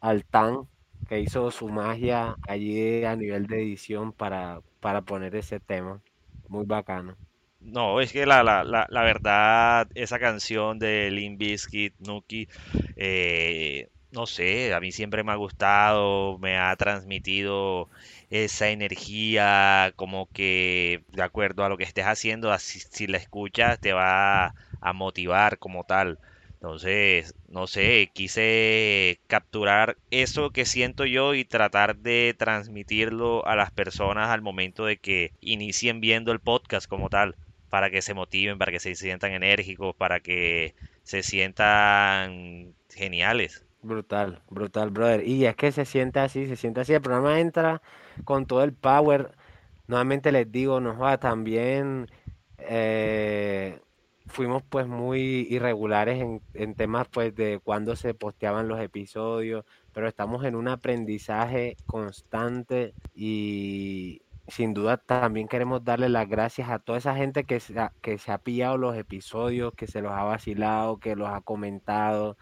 al 0.00 0.24
Tan, 0.24 0.68
que 1.08 1.20
hizo 1.20 1.50
su 1.50 1.68
magia 1.68 2.36
allí 2.48 3.04
a 3.04 3.16
nivel 3.16 3.46
de 3.46 3.62
edición 3.62 4.12
para, 4.12 4.60
para 4.80 5.02
poner 5.02 5.34
ese 5.36 5.60
tema. 5.60 6.00
Muy 6.48 6.64
bacano. 6.66 7.16
No, 7.60 8.00
es 8.00 8.12
que 8.12 8.26
la, 8.26 8.42
la, 8.42 8.64
la, 8.64 8.86
la 8.90 9.02
verdad, 9.02 9.88
esa 9.94 10.18
canción 10.18 10.78
de 10.78 11.10
Limp 11.10 11.38
Bizkit, 11.38 11.94
Nuki, 12.00 12.48
eh, 12.96 13.88
no 14.12 14.26
sé, 14.26 14.74
a 14.74 14.80
mí 14.80 14.92
siempre 14.92 15.24
me 15.24 15.32
ha 15.32 15.36
gustado, 15.36 16.38
me 16.38 16.58
ha 16.58 16.76
transmitido 16.76 17.88
esa 18.30 18.68
energía, 18.68 19.92
como 19.96 20.30
que 20.32 21.04
de 21.12 21.22
acuerdo 21.22 21.64
a 21.64 21.68
lo 21.70 21.78
que 21.78 21.84
estés 21.84 22.04
haciendo, 22.04 22.52
así, 22.52 22.80
si 22.80 23.06
la 23.06 23.16
escuchas 23.18 23.80
te 23.80 23.92
va 23.94 24.54
a 24.80 24.92
motivar 24.92 25.58
como 25.58 25.84
tal. 25.84 26.18
Entonces, 26.54 27.34
no 27.48 27.66
sé, 27.66 28.10
quise 28.14 29.20
capturar 29.26 29.98
eso 30.10 30.50
que 30.50 30.64
siento 30.66 31.04
yo 31.06 31.34
y 31.34 31.44
tratar 31.44 31.96
de 31.96 32.34
transmitirlo 32.38 33.44
a 33.46 33.56
las 33.56 33.70
personas 33.72 34.28
al 34.30 34.42
momento 34.42 34.84
de 34.84 34.98
que 34.98 35.32
inicien 35.40 36.00
viendo 36.00 36.32
el 36.32 36.40
podcast 36.40 36.86
como 36.86 37.08
tal, 37.08 37.36
para 37.68 37.90
que 37.90 38.02
se 38.02 38.14
motiven, 38.14 38.58
para 38.58 38.72
que 38.72 38.80
se 38.80 38.94
sientan 38.94 39.32
enérgicos, 39.32 39.96
para 39.96 40.20
que 40.20 40.74
se 41.02 41.22
sientan 41.22 42.74
geniales. 42.94 43.64
Brutal, 43.82 44.40
brutal, 44.48 44.90
brother. 44.90 45.26
Y 45.26 45.44
es 45.46 45.56
que 45.56 45.72
se 45.72 45.84
siente 45.84 46.20
así, 46.20 46.46
se 46.46 46.56
siente 46.56 46.80
así. 46.80 46.92
El 46.94 47.02
programa 47.02 47.40
entra 47.40 47.82
con 48.24 48.46
todo 48.46 48.62
el 48.62 48.72
power. 48.74 49.36
Nuevamente 49.88 50.30
les 50.32 50.50
digo, 50.52 50.80
nos 50.80 51.00
va 51.00 51.18
también. 51.18 52.08
Eh, 52.58 53.80
fuimos 54.26 54.62
pues 54.62 54.86
muy 54.86 55.48
irregulares 55.50 56.20
en, 56.22 56.40
en 56.54 56.74
temas 56.76 57.08
pues 57.08 57.34
de 57.34 57.60
cuándo 57.62 57.96
se 57.96 58.14
posteaban 58.14 58.68
los 58.68 58.80
episodios, 58.80 59.64
pero 59.92 60.06
estamos 60.08 60.44
en 60.44 60.54
un 60.54 60.68
aprendizaje 60.68 61.76
constante 61.86 62.94
y 63.14 64.22
sin 64.48 64.74
duda 64.74 64.96
también 64.98 65.48
queremos 65.48 65.84
darle 65.84 66.08
las 66.08 66.28
gracias 66.28 66.70
a 66.70 66.78
toda 66.78 66.98
esa 66.98 67.14
gente 67.16 67.44
que 67.44 67.60
se 67.60 67.74
que 68.00 68.18
se 68.18 68.32
ha 68.32 68.38
pillado 68.38 68.76
los 68.76 68.96
episodios, 68.96 69.74
que 69.74 69.86
se 69.88 70.02
los 70.02 70.12
ha 70.12 70.22
vacilado, 70.24 70.98
que 70.98 71.16
los 71.16 71.28
ha 71.28 71.40
comentado 71.40 72.36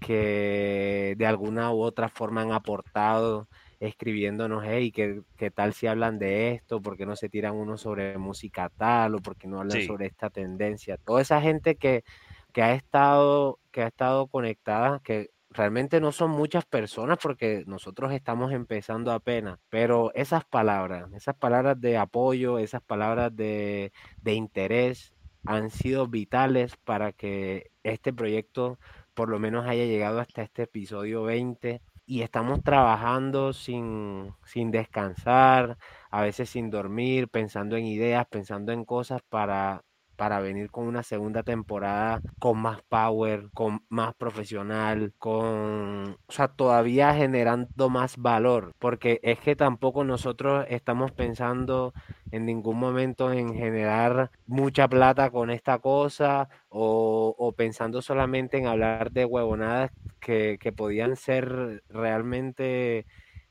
que 0.00 1.14
de 1.16 1.26
alguna 1.26 1.72
u 1.72 1.80
otra 1.80 2.08
forma 2.08 2.42
han 2.42 2.52
aportado 2.52 3.48
escribiéndonos, 3.80 4.64
hey, 4.66 4.90
¿qué, 4.90 5.22
qué 5.36 5.50
tal 5.50 5.74
si 5.74 5.86
hablan 5.86 6.18
de 6.18 6.52
esto? 6.52 6.80
¿Por 6.80 6.96
qué 6.96 7.06
no 7.06 7.16
se 7.16 7.28
tiran 7.28 7.54
uno 7.54 7.76
sobre 7.76 8.16
música 8.18 8.70
tal? 8.70 9.16
¿O 9.16 9.18
por 9.18 9.36
qué 9.36 9.48
no 9.48 9.60
hablan 9.60 9.82
sobre 9.82 10.06
esta 10.06 10.30
tendencia? 10.30 10.96
Toda 10.96 11.20
esa 11.22 11.40
gente 11.40 11.76
que, 11.76 12.04
que, 12.52 12.62
ha 12.62 12.72
estado, 12.72 13.58
que 13.70 13.82
ha 13.82 13.88
estado 13.88 14.28
conectada, 14.28 15.00
que 15.04 15.30
realmente 15.50 16.00
no 16.00 16.12
son 16.12 16.30
muchas 16.30 16.64
personas 16.64 17.18
porque 17.20 17.64
nosotros 17.66 18.12
estamos 18.12 18.52
empezando 18.52 19.12
apenas, 19.12 19.58
pero 19.68 20.12
esas 20.14 20.44
palabras, 20.44 21.12
esas 21.14 21.34
palabras 21.36 21.80
de 21.80 21.96
apoyo, 21.96 22.58
esas 22.58 22.82
palabras 22.82 23.34
de, 23.34 23.92
de 24.22 24.34
interés 24.34 25.12
han 25.46 25.70
sido 25.70 26.08
vitales 26.08 26.76
para 26.76 27.12
que 27.12 27.70
este 27.84 28.12
proyecto 28.12 28.78
por 29.16 29.30
lo 29.30 29.38
menos 29.38 29.66
haya 29.66 29.86
llegado 29.86 30.20
hasta 30.20 30.42
este 30.42 30.64
episodio 30.64 31.22
20 31.24 31.80
y 32.04 32.22
estamos 32.22 32.62
trabajando 32.62 33.54
sin, 33.54 34.34
sin 34.44 34.70
descansar, 34.70 35.78
a 36.10 36.20
veces 36.22 36.50
sin 36.50 36.70
dormir, 36.70 37.28
pensando 37.28 37.76
en 37.76 37.86
ideas, 37.86 38.26
pensando 38.30 38.72
en 38.72 38.84
cosas 38.84 39.22
para 39.28 39.82
para 40.16 40.40
venir 40.40 40.70
con 40.70 40.86
una 40.86 41.02
segunda 41.02 41.42
temporada 41.42 42.20
con 42.38 42.58
más 42.58 42.80
power, 42.88 43.50
con 43.52 43.84
más 43.88 44.14
profesional, 44.14 45.12
con, 45.18 46.16
o 46.26 46.32
sea, 46.32 46.48
todavía 46.48 47.14
generando 47.14 47.88
más 47.90 48.16
valor, 48.16 48.72
porque 48.78 49.20
es 49.22 49.38
que 49.40 49.56
tampoco 49.56 50.04
nosotros 50.04 50.66
estamos 50.70 51.12
pensando 51.12 51.92
en 52.30 52.46
ningún 52.46 52.78
momento 52.78 53.32
en 53.32 53.54
generar 53.54 54.30
mucha 54.46 54.88
plata 54.88 55.30
con 55.30 55.50
esta 55.50 55.78
cosa 55.78 56.48
o, 56.68 57.54
pensando 57.56 58.02
solamente 58.02 58.58
en 58.58 58.66
hablar 58.66 59.12
de 59.12 59.24
huevonadas 59.24 59.90
que, 60.20 60.58
que 60.60 60.72
podían 60.72 61.16
ser 61.16 61.82
realmente 61.88 63.06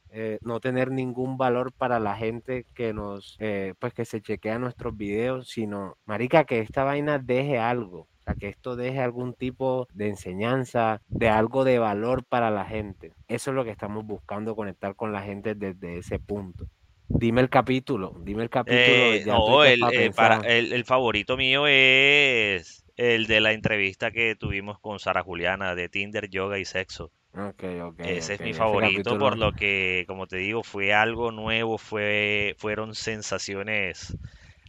eh, 0.09 0.39
no 0.43 0.59
tener 0.61 0.91
ningún 0.91 1.37
valor 1.37 1.73
para 1.73 1.99
la 1.99 2.15
gente 2.15 2.65
que 2.73 2.93
nos, 2.93 3.35
eh, 3.39 3.73
pues 3.79 3.93
que 3.93 4.05
se 4.05 4.21
chequea 4.21 4.59
nuestros 4.59 4.95
videos, 4.95 5.49
sino, 5.49 5.97
marica, 6.05 6.45
que 6.45 6.59
esta 6.59 6.83
vaina 6.85 7.19
deje 7.19 7.57
algo, 7.59 8.01
o 8.01 8.07
sea, 8.23 8.35
que 8.35 8.47
esto 8.49 8.75
deje 8.77 9.01
algún 9.01 9.33
tipo 9.33 9.87
de 9.93 10.07
enseñanza, 10.09 11.01
de 11.11 11.27
algo 11.29 11.63
de 11.65 11.79
valor 11.79 12.23
para 12.25 12.49
la 12.49 12.65
gente. 12.65 13.13
Eso 13.27 13.51
es 13.51 13.55
lo 13.55 13.65
que 13.65 13.71
estamos 13.71 14.05
buscando, 14.05 14.55
conectar 14.55 14.95
con 14.95 15.11
la 15.11 15.21
gente 15.21 15.53
desde 15.55 15.97
ese 15.97 16.17
punto. 16.19 16.65
Dime 17.07 17.41
el 17.41 17.49
capítulo, 17.49 18.13
dime 18.19 18.43
el 18.43 18.49
capítulo. 18.49 19.13
Eh, 19.13 19.25
no, 19.27 19.63
el, 19.63 20.11
para, 20.15 20.37
el, 20.43 20.73
el 20.73 20.85
favorito 20.85 21.37
mío 21.37 21.65
es 21.67 22.83
el 22.97 23.27
de 23.27 23.41
la 23.41 23.53
entrevista 23.53 24.11
que 24.11 24.35
tuvimos 24.35 24.79
con 24.79 24.99
Sara 24.99 25.21
Juliana 25.23 25.75
de 25.75 25.87
Tinder, 25.89 26.29
Yoga 26.29 26.57
y 26.57 26.65
Sexo. 26.65 27.11
Ok, 27.33 27.63
ok. 27.83 27.99
Ese 27.99 28.33
es 28.35 28.41
mi 28.41 28.49
ese 28.51 28.59
favorito 28.59 29.17
por 29.17 29.37
lo 29.37 29.53
que, 29.53 30.05
como 30.07 30.27
te 30.27 30.37
digo, 30.37 30.63
fue 30.63 30.93
algo 30.93 31.31
nuevo, 31.31 31.77
fue, 31.77 32.55
fueron 32.59 32.95
sensaciones 32.95 34.17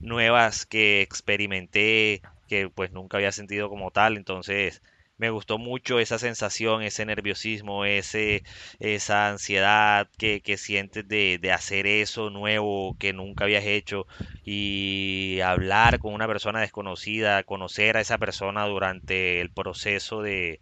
nuevas 0.00 0.66
que 0.66 1.02
experimenté, 1.02 2.22
que 2.46 2.68
pues 2.70 2.92
nunca 2.92 3.16
había 3.18 3.32
sentido 3.32 3.68
como 3.68 3.90
tal. 3.90 4.16
Entonces, 4.16 4.82
me 5.18 5.30
gustó 5.30 5.58
mucho 5.58 5.98
esa 6.00 6.18
sensación, 6.18 6.82
ese 6.82 7.04
nerviosismo, 7.06 7.84
ese, 7.84 8.42
esa 8.78 9.28
ansiedad 9.28 10.08
que, 10.18 10.42
que 10.42 10.56
sientes 10.58 11.06
de, 11.08 11.38
de 11.40 11.52
hacer 11.52 11.86
eso 11.86 12.30
nuevo 12.30 12.96
que 12.98 13.12
nunca 13.12 13.44
habías 13.44 13.64
hecho 13.64 14.06
y 14.44 15.40
hablar 15.42 15.98
con 15.98 16.14
una 16.14 16.26
persona 16.28 16.60
desconocida, 16.60 17.42
conocer 17.44 17.96
a 17.96 18.00
esa 18.00 18.18
persona 18.18 18.66
durante 18.66 19.40
el 19.40 19.50
proceso 19.52 20.22
de 20.22 20.60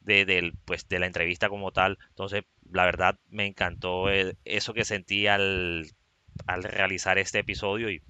de, 0.00 0.54
pues, 0.64 0.88
de 0.88 0.98
la 0.98 1.06
entrevista 1.06 1.48
como 1.48 1.72
tal. 1.72 1.98
Entonces, 2.10 2.44
la 2.70 2.84
verdad, 2.84 3.18
me 3.28 3.46
encantó 3.46 4.10
eso 4.10 4.74
que 4.74 4.84
sentí 4.84 5.26
al, 5.26 5.86
al 6.46 6.62
realizar 6.64 7.18
este 7.18 7.40
episodio 7.40 7.90
y 7.90 8.02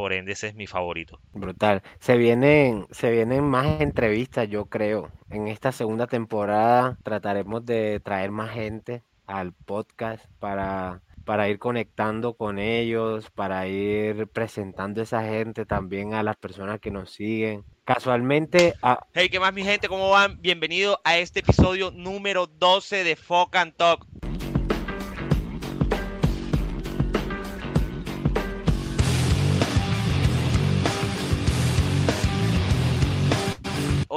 por 0.00 0.12
ende 0.12 0.32
ese 0.32 0.48
es 0.48 0.54
mi 0.54 0.66
favorito. 0.66 1.20
Brutal. 1.32 1.82
Se 1.98 2.16
vienen, 2.16 2.86
se 2.90 3.10
vienen 3.10 3.44
más 3.44 3.80
entrevistas, 3.80 4.48
yo 4.48 4.64
creo. 4.66 5.10
En 5.30 5.46
esta 5.48 5.72
segunda 5.72 6.06
temporada 6.06 6.96
trataremos 7.02 7.64
de 7.66 8.00
traer 8.00 8.30
más 8.30 8.50
gente 8.50 9.02
al 9.26 9.52
podcast 9.52 10.24
para, 10.38 11.02
para 11.24 11.48
ir 11.48 11.58
conectando 11.58 12.34
con 12.34 12.58
ellos, 12.58 13.30
para 13.30 13.66
ir 13.68 14.26
presentando 14.28 15.00
a 15.00 15.04
esa 15.04 15.22
gente 15.22 15.66
también 15.66 16.14
a 16.14 16.22
las 16.22 16.36
personas 16.36 16.80
que 16.80 16.90
nos 16.90 17.10
siguen. 17.12 17.62
Casualmente, 17.84 18.74
a- 18.82 19.00
Hey, 19.14 19.28
¿qué 19.28 19.38
más 19.38 19.52
mi 19.52 19.62
gente? 19.64 19.86
¿Cómo 19.88 20.10
van? 20.10 20.40
Bienvenido 20.40 21.00
a 21.04 21.18
este 21.18 21.40
episodio 21.40 21.90
número 21.90 22.46
12 22.46 23.04
de 23.04 23.16
Fuck 23.16 23.54
and 23.56 23.74
Talk. 23.76 24.06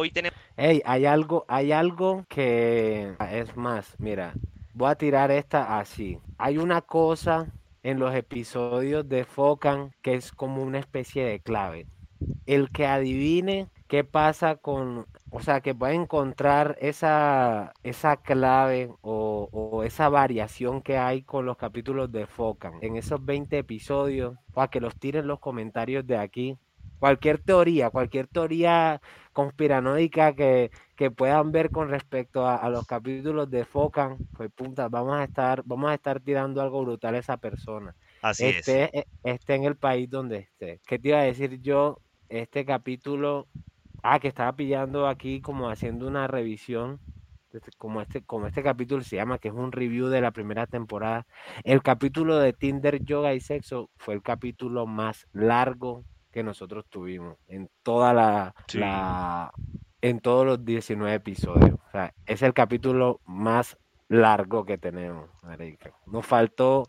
Hoy 0.04 0.12
tenemos... 0.12 0.38
hey, 0.58 0.82
hay 0.84 1.06
algo, 1.06 1.46
hay 1.48 1.72
algo 1.72 2.26
que 2.28 3.16
es 3.32 3.56
más, 3.56 3.96
mira, 4.00 4.34
voy 4.74 4.92
a 4.92 4.96
tirar 4.96 5.32
esta 5.32 5.80
así. 5.80 6.20
Hay 6.38 6.58
una 6.58 6.82
cosa 6.82 7.48
en 7.84 8.00
los 8.00 8.14
episodios 8.14 9.08
de 9.08 9.24
Focan 9.24 9.94
que 10.02 10.16
es 10.16 10.34
como 10.34 10.62
una 10.62 10.80
especie 10.80 11.24
de 11.24 11.40
clave. 11.40 11.88
el 12.46 12.70
que 12.70 12.86
adivine 12.86 13.70
qué 13.88 14.04
pasa 14.04 14.58
con, 14.58 15.06
o 15.32 15.40
sea, 15.40 15.62
que 15.62 15.74
pueda 15.74 15.94
encontrar 15.94 16.78
esa, 16.82 17.72
esa 17.84 18.18
clave 18.18 18.90
o, 19.00 19.48
o 19.54 19.84
esa 19.84 20.10
variación 20.10 20.82
que 20.82 20.98
hay 20.98 21.22
con 21.22 21.46
los 21.46 21.56
capítulos 21.56 22.12
de 22.12 22.28
Focan 22.28 22.74
en 22.82 22.98
esos 22.98 23.24
20 23.24 23.58
episodios, 23.58 24.36
para 24.54 24.68
que 24.68 24.82
los 24.82 24.98
tiren 24.98 25.22
en 25.22 25.28
los 25.30 25.40
comentarios 25.40 26.06
de 26.06 26.18
aquí. 26.18 26.58
Cualquier 27.00 27.40
teoría, 27.42 27.90
cualquier 27.90 28.28
teoría 28.28 29.02
conspiranoica 29.34 30.34
que, 30.36 30.72
que 30.96 31.12
puedan 31.12 31.52
ver 31.52 31.70
con 31.72 31.90
respecto 31.90 32.48
a, 32.48 32.56
a 32.56 32.70
los 32.70 32.86
capítulos 32.86 33.50
de 33.50 33.66
Focan, 33.66 34.24
pues 34.32 34.50
punta, 34.56 34.88
vamos 34.88 35.16
a 35.18 35.24
estar, 35.26 35.64
vamos 35.66 35.92
a 35.92 35.96
estar 35.96 36.22
tirando 36.22 36.62
algo 36.62 36.82
brutal 36.84 37.16
a 37.16 37.18
esa 37.20 37.38
persona 37.38 37.94
Así 38.22 38.50
es. 38.50 38.78
esté, 38.78 38.90
e- 38.98 39.06
esté 39.24 39.56
en 39.56 39.66
el 39.66 39.78
país 39.78 40.10
donde 40.10 40.38
esté. 40.38 40.82
¿Qué 40.88 40.98
te 41.00 41.10
iba 41.10 41.20
a 41.20 41.24
decir 41.24 41.60
yo? 41.62 42.02
Este 42.30 42.66
capítulo, 42.66 43.50
ah, 44.04 44.20
que 44.20 44.28
estaba 44.30 44.56
pillando 44.56 45.08
aquí 45.08 45.42
como 45.42 45.70
haciendo 45.70 46.08
una 46.08 46.28
revisión, 46.28 47.02
este- 47.52 47.72
como 47.78 48.02
este, 48.02 48.24
como 48.26 48.48
este 48.48 48.64
capítulo 48.64 49.04
se 49.04 49.16
llama, 49.18 49.38
que 49.40 49.50
es 49.50 49.54
un 49.54 49.72
review 49.72 50.08
de 50.10 50.22
la 50.22 50.32
primera 50.32 50.68
temporada. 50.68 51.26
El 51.64 51.82
capítulo 51.84 52.38
de 52.40 52.54
Tinder, 52.54 53.04
Yoga 53.04 53.34
y 53.34 53.40
Sexo 53.42 53.92
fue 53.98 54.14
el 54.16 54.22
capítulo 54.24 54.88
más 54.88 55.28
largo 55.34 56.06
que 56.34 56.44
nosotros 56.44 56.86
tuvimos 56.90 57.38
en 57.48 57.70
toda 57.84 58.14
la, 58.14 58.54
Sí. 58.68 58.80
la, 58.80 59.54
en 60.02 60.20
todos 60.20 60.46
los 60.46 60.66
19 60.66 61.14
episodios. 61.16 61.80
O 61.88 61.92
sea, 61.92 62.14
es 62.26 62.42
el 62.42 62.54
capítulo 62.54 63.22
más 63.26 63.78
largo 64.10 64.66
que 64.66 64.78
tenemos, 64.78 65.30
marica. 65.44 65.94
Nos 66.08 66.26
faltó 66.26 66.88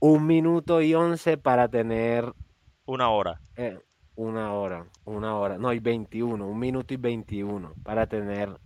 un 0.00 0.26
minuto 0.26 0.80
y 0.80 0.94
once 0.94 1.36
para 1.36 1.68
tener 1.68 2.32
Una 2.86 3.10
hora. 3.10 3.40
eh, 3.56 3.78
una 4.14 4.54
hora, 4.54 4.86
una 5.04 5.36
hora, 5.36 5.58
no, 5.58 5.72
y 5.74 5.78
21, 5.80 6.46
un 6.46 6.58
minuto 6.58 6.94
y 6.94 6.96
21 6.96 7.74
para 7.82 8.06
tener 8.06 8.58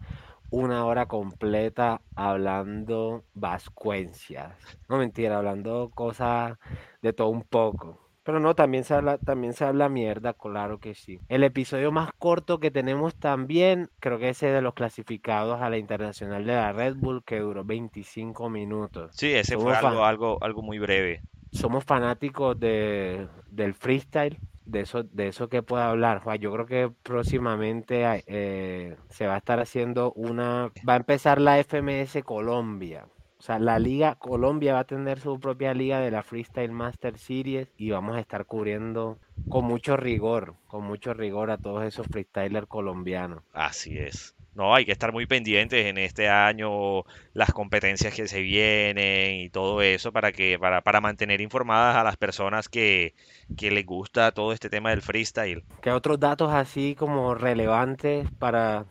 una 0.51 0.85
hora 0.85 1.07
completa 1.07 2.01
hablando 2.15 3.25
vascuencias. 3.35 4.53
No 4.89 4.99
mentira, 4.99 5.39
hablando 5.39 5.91
cosas 5.95 6.57
de 7.03 7.13
todo 7.13 7.29
un 7.29 7.43
poco. 7.43 7.99
Pero 8.31 8.39
no, 8.39 8.55
también 8.55 8.85
se 8.85 8.95
habla, 8.95 9.19
también 9.19 9.55
se 9.55 9.65
habla 9.65 9.89
mierda, 9.89 10.35
claro 10.35 10.79
que 10.79 10.95
sí. 10.95 11.19
El 11.29 11.43
episodio 11.43 11.91
más 11.91 12.11
corto 12.17 12.61
que 12.61 12.71
tenemos 12.71 13.17
también, 13.17 13.91
creo 13.99 14.21
que 14.21 14.29
ese 14.29 14.47
de 14.47 14.63
los 14.63 14.75
clasificados 14.75 15.61
a 15.61 15.69
la 15.69 15.79
internacional 15.79 16.47
de 16.47 16.53
la 16.55 16.73
Red 16.73 16.95
Bull, 16.97 17.25
que 17.25 17.41
duró 17.41 17.65
25 17.65 18.49
minutos. 18.49 19.11
Sí, 19.17 19.33
ese 19.33 19.57
Somos 19.57 19.65
fue 19.65 19.75
algo, 19.75 20.05
algo, 20.05 20.39
algo 20.43 20.63
muy 20.63 20.79
breve. 20.79 21.25
somos 21.53 21.85
fanáticos 21.85 22.59
de, 22.61 23.29
del 23.47 23.75
freestyle, 23.75 24.39
de 24.65 24.81
eso, 24.83 25.03
de 25.03 25.29
eso 25.29 25.49
que 25.49 25.63
pueda 25.63 25.91
hablar. 25.91 26.21
Juan, 26.23 26.39
yo 26.39 26.53
creo 26.53 26.67
que 26.67 26.93
próximamente 27.03 28.05
eh, 28.27 28.97
se 29.09 29.27
va 29.27 29.35
a 29.35 29.39
estar 29.39 29.59
haciendo 29.61 30.13
una, 30.13 30.71
va 30.89 30.95
a 30.95 30.97
empezar 30.97 31.41
la 31.41 31.59
FMS 31.59 32.23
Colombia. 32.25 33.09
O 33.41 33.43
sea, 33.43 33.59
la 33.59 33.79
liga 33.79 34.17
Colombia 34.17 34.75
va 34.75 34.81
a 34.81 34.85
tener 34.85 35.19
su 35.19 35.41
propia 35.41 35.73
liga 35.73 35.99
de 35.99 36.11
la 36.11 36.23
Freestyle 36.23 36.73
Master 36.73 37.17
Series 37.17 37.69
y 37.79 37.91
vamos 37.91 38.15
a 38.17 38.21
estar 38.21 38.45
cubriendo 38.45 39.19
con 39.49 39.65
mucho 39.65 39.97
rigor, 39.97 40.57
con 40.67 40.85
mucho 40.85 41.15
rigor 41.15 41.51
a 41.51 41.57
todos 41.57 41.83
esos 41.85 42.07
freestylers 42.07 42.67
colombianos. 42.67 43.43
Así 43.55 43.97
es. 43.97 44.37
No, 44.55 44.75
hay 44.75 44.85
que 44.85 44.93
estar 44.93 45.11
muy 45.11 45.25
pendientes 45.25 45.87
en 45.87 45.97
este 45.97 46.29
año, 46.29 47.05
las 47.33 47.51
competencias 47.55 48.13
que 48.13 48.29
se 48.29 48.43
vienen 48.43 49.37
y 49.37 49.49
todo 49.49 49.81
eso 49.81 50.13
para 50.13 50.33
que, 50.33 50.59
para, 50.59 50.83
para 50.83 51.01
mantener 51.01 51.41
informadas 51.41 51.97
a 51.97 52.05
las 52.05 52.19
personas 52.19 52.69
que, 52.69 53.15
que 53.57 53.71
les 53.71 53.87
gusta 53.87 54.33
todo 54.33 54.53
este 54.53 54.69
tema 54.69 54.91
del 54.91 55.01
freestyle. 55.01 55.65
¿Qué 55.81 55.91
otros 55.93 56.21
datos 56.21 56.53
así 56.53 56.95
como 56.95 57.35
relevantes 57.35 58.29
para, 58.39 58.85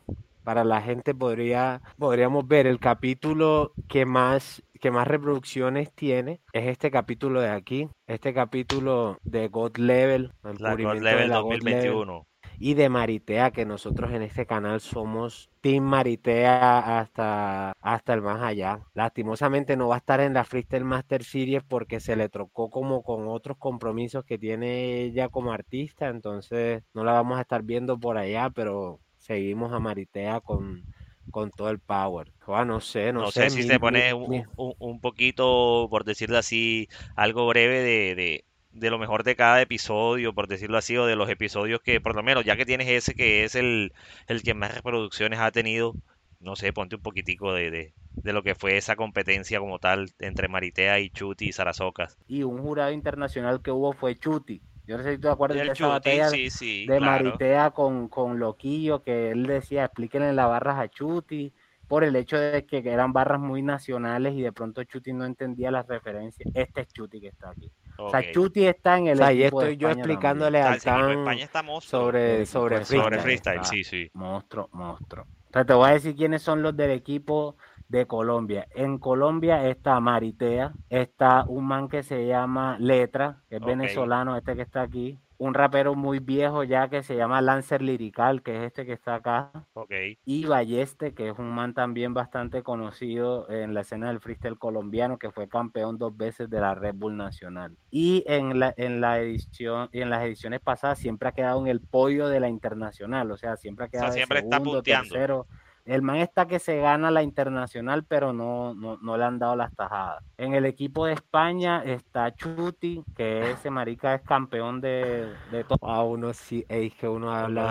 para 0.49 0.63
la 0.63 0.81
gente 0.81 1.13
podría, 1.13 1.79
podríamos 1.99 2.47
ver? 2.47 2.65
El 2.65 2.79
capítulo 2.79 3.73
que 3.88 4.07
más, 4.07 4.63
que 4.81 4.89
más 4.89 5.07
reproducciones 5.07 5.93
tiene 5.93 6.41
es 6.53 6.65
este 6.65 6.89
capítulo 6.89 7.39
de 7.39 7.51
aquí, 7.51 7.88
este 8.07 8.33
capítulo 8.33 9.19
de 9.21 9.47
God 9.47 9.77
Level, 9.77 10.33
el 10.43 10.55
La 10.57 10.73
God 10.75 10.95
de 10.95 11.01
Level, 11.01 11.29
2021. 11.29 12.25
y 12.57 12.73
de 12.73 12.89
Maritea, 12.89 13.51
que 13.51 13.63
nosotros 13.63 14.12
en 14.12 14.23
este 14.23 14.47
canal 14.47 14.81
somos 14.81 15.51
Team 15.62 15.83
Maritea 15.83 16.97
hasta, 16.99 17.73
hasta 17.79 18.13
el 18.15 18.23
más 18.23 18.41
allá. 18.41 18.79
Lastimosamente 18.95 19.77
no 19.77 19.89
va 19.89 19.95
a 19.97 19.99
estar 19.99 20.19
en 20.19 20.33
la 20.33 20.45
Freestyle 20.45 20.83
Master 20.83 21.23
Series 21.23 21.62
porque 21.62 21.99
se 21.99 22.15
le 22.15 22.27
trocó 22.27 22.71
como 22.71 23.03
con 23.03 23.27
otros 23.27 23.57
compromisos 23.59 24.25
que 24.25 24.39
tiene 24.39 25.03
ella 25.03 25.29
como 25.29 25.51
artista, 25.51 26.07
entonces 26.07 26.81
no 26.95 27.03
la 27.03 27.12
vamos 27.12 27.38
a 27.38 27.41
estar 27.41 27.62
viendo 27.62 27.99
por 27.99 28.17
allá, 28.17 28.49
pero 28.49 28.99
seguimos 29.29 29.73
a 29.73 29.79
Maritea 29.79 30.41
con, 30.41 30.85
con 31.31 31.51
todo 31.51 31.69
el 31.71 31.79
power. 31.79 32.33
Joa, 32.41 32.65
no 32.65 32.81
sé, 32.81 33.13
no, 33.13 33.25
No 33.25 33.31
sé. 33.31 33.49
sé 33.49 33.49
si 33.49 33.63
mi- 33.63 33.63
se 33.63 33.79
pone 33.79 34.13
un, 34.13 34.27
mi- 34.27 34.43
un- 34.55 34.73
un 34.79 34.99
poquito, 35.01 35.87
por 35.89 36.05
decirlo 36.05 36.37
así, 36.37 36.87
algo 37.15 37.47
breve 37.47 37.79
de, 37.81 38.15
de, 38.15 38.45
de 38.71 38.89
lo 38.89 38.97
mejor 38.99 39.23
de 39.23 39.35
cada 39.35 39.61
episodio, 39.61 40.33
por 40.33 40.47
decirlo 40.47 40.77
así, 40.77 40.95
o 40.97 41.05
de 41.05 41.15
los 41.15 41.29
episodios 41.29 41.81
que, 41.81 41.99
por 42.01 42.15
lo 42.15 42.23
menos, 42.23 42.45
ya 42.45 42.55
que 42.57 42.65
tienes 42.65 42.87
ese 42.87 43.15
que 43.15 43.43
es 43.43 43.55
el, 43.55 43.93
el 44.27 44.41
que 44.43 44.53
más 44.53 44.73
reproducciones 44.75 45.39
ha 45.39 45.51
tenido, 45.51 45.97
no 46.39 46.55
sé, 46.55 46.71
ponte 46.73 46.95
un 46.95 47.01
poquitico 47.01 47.53
de, 47.53 47.71
de, 47.71 47.93
de 48.23 48.33
lo 48.33 48.41
que 48.43 48.55
fue 48.55 48.77
esa 48.77 48.95
competencia 48.95 49.59
como 49.59 49.79
tal 49.79 50.09
entre 50.19 50.47
Maritea 50.47 50.99
y 50.99 51.09
Chuti 51.09 51.49
y 51.49 51.51
Sarazocas. 51.51 52.17
y 52.27 52.43
un 52.43 52.59
jurado 52.61 52.93
internacional 52.93 53.61
que 53.61 53.71
hubo 53.71 53.91
fue 53.91 54.15
Chuti. 54.17 54.63
Yo 54.89 54.97
no 54.97 55.04
sé 55.04 55.12
si 55.12 55.15
tú 55.17 55.21
te 55.28 55.30
acuerdas 55.30 55.58
de 55.60 55.71
esa 55.71 55.88
batalla 55.88 56.30
sí, 56.30 56.49
sí, 56.49 56.88
de 56.88 56.97
claro. 56.97 57.25
Maritea 57.25 57.69
con, 57.71 58.08
con 58.10 58.39
Loquillo, 58.39 59.04
que 59.04 59.30
él 59.30 59.45
decía, 59.45 59.86
explíquenle 59.86 60.34
las 60.34 60.49
barras 60.49 60.80
a 60.80 60.88
Chuti, 60.89 61.54
por 61.88 62.04
el 62.04 62.15
hecho 62.15 62.38
de 62.39 62.65
que 62.65 62.78
eran 62.89 63.13
barras 63.13 63.39
muy 63.39 63.62
nacionales 63.62 64.34
y 64.34 64.41
de 64.41 64.52
pronto 64.52 64.84
Chuti 64.84 65.13
no 65.13 65.25
entendía 65.25 65.69
las 65.69 65.88
referencias. 65.88 66.49
Este 66.56 66.82
es 66.82 66.88
Chuti 66.91 67.21
que 67.21 67.28
está 67.28 67.52
aquí. 67.52 67.71
O 67.99 68.10
sea. 68.10 68.32
Chuti 68.32 68.65
está 68.67 68.97
en 68.97 69.08
O 69.08 69.12
el 69.12 69.17
sea, 69.17 69.28
ahí 69.28 69.41
equipo 69.43 69.62
de 69.62 69.67
estoy 69.71 69.78
yo 69.78 69.88
España 69.89 70.02
explicándole 70.04 70.62
O 70.63 70.65
al 70.67 70.82
Tan 70.82 71.12
España 71.19 71.43
está 71.45 71.62
monstruo. 71.63 72.02
sobre, 72.06 72.45
sobre 72.47 72.80
de 72.80 72.86
Sobre 72.86 73.19
freestyle. 73.19 73.21
freestyle, 73.21 73.60
Ah. 73.60 73.63
sí, 73.63 73.84
sí. 73.84 74.10
Monstruo, 74.13 74.69
monstruo. 74.71 75.23
O 75.23 75.54
sea, 75.54 75.65
te 75.65 75.73
voy 75.73 75.89
a 75.89 75.93
decir 75.93 76.15
quiénes 76.15 76.41
son 76.41 76.62
los 76.62 76.75
del 76.78 76.91
equipo 76.91 77.58
de 77.89 78.06
Colombia. 78.08 78.67
En 78.75 78.97
Colombia 78.99 79.67
está 79.67 79.99
Maritea, 79.99 80.73
está 80.89 81.43
un 81.47 81.65
man 81.65 81.89
que 81.89 82.04
se 82.04 82.25
llama 82.28 82.78
Letra, 82.80 83.43
que 83.49 83.58
es 83.58 83.62
venezolano, 83.62 84.38
este 84.38 84.56
que 84.56 84.62
está 84.62 84.82
aquí. 84.84 85.19
un 85.41 85.54
rapero 85.54 85.95
muy 85.95 86.19
viejo 86.19 86.63
ya 86.65 86.89
que 86.89 87.02
se 87.02 87.15
llama 87.15 87.41
Lancer 87.41 87.82
Lirical, 87.82 88.43
que 88.43 88.58
es 88.58 88.63
este 88.63 88.86
que 88.86 88.91
está 88.93 89.15
acá. 89.15 89.52
Ok. 89.73 89.91
Y 90.25 90.45
Balleste, 90.45 91.13
que 91.13 91.30
es 91.30 91.39
un 91.39 91.49
man 91.56 91.73
también 91.73 92.13
bastante 92.13 92.62
conocido 92.62 93.49
en 93.49 93.73
la 93.73 93.82
escena 93.82 94.10
del 94.10 94.19
freestyle 94.19 94.58
colombiano, 94.60 95.17
que 95.17 95.32
fue 95.32 95.47
campeón 95.47 95.97
dos 95.97 96.15
veces 96.17 96.49
de 96.49 96.60
la 96.60 96.75
Red 96.75 96.95
Bull 96.95 97.15
Nacional. 97.15 97.78
Y 97.89 98.23
en 98.28 98.60
la, 98.60 98.73
en 98.75 98.99
la 99.02 99.19
edición, 99.21 99.88
y 99.93 100.02
en 100.02 100.10
las 100.10 100.23
ediciones 100.25 100.60
pasadas 100.60 100.99
siempre 100.99 101.30
ha 101.30 101.32
quedado 101.32 101.62
en 101.62 101.67
el 101.67 101.80
podio 101.82 102.28
de 102.28 102.41
la 102.41 102.49
internacional, 102.49 103.32
o 103.32 103.38
sea, 103.38 103.56
siempre 103.56 103.86
ha 103.86 103.89
O 103.93 103.97
sea, 103.97 104.12
quedado 104.12 104.13
de 104.15 104.17
siempre 104.17 104.39
está 104.39 104.58
segundo, 104.58 104.84
punteando. 104.84 105.15
tercero. 105.15 105.47
El 105.89 106.04
man 106.04 106.17
está 106.17 106.45
que 106.45 106.60
se 106.60 106.78
gana 106.78 107.10
la 107.10 107.23
internacional, 107.23 108.04
pero 108.04 108.32
no, 108.32 108.75
no, 108.75 108.97
no 109.02 109.17
le 109.17 109.23
han 109.23 109.39
dado 109.39 109.56
las 109.56 109.73
tajadas. 109.75 110.23
En 110.38 110.54
el 110.54 110.65
equipo 110.65 111.08
de 111.08 111.13
España 111.13 111.82
está 111.84 112.36
Chuti, 112.36 113.04
que 113.15 113.52
ese 113.52 113.71
marica 113.71 114.13
es 114.13 114.21
campeón 114.21 114.82
de, 114.82 115.34
de 115.52 115.63
todo. 115.63 115.80
A 115.82 116.04
uno 116.04 116.32
sí, 116.34 116.63
es 116.69 116.93
que 116.93 117.08
uno 117.08 117.34
habla. 117.34 117.63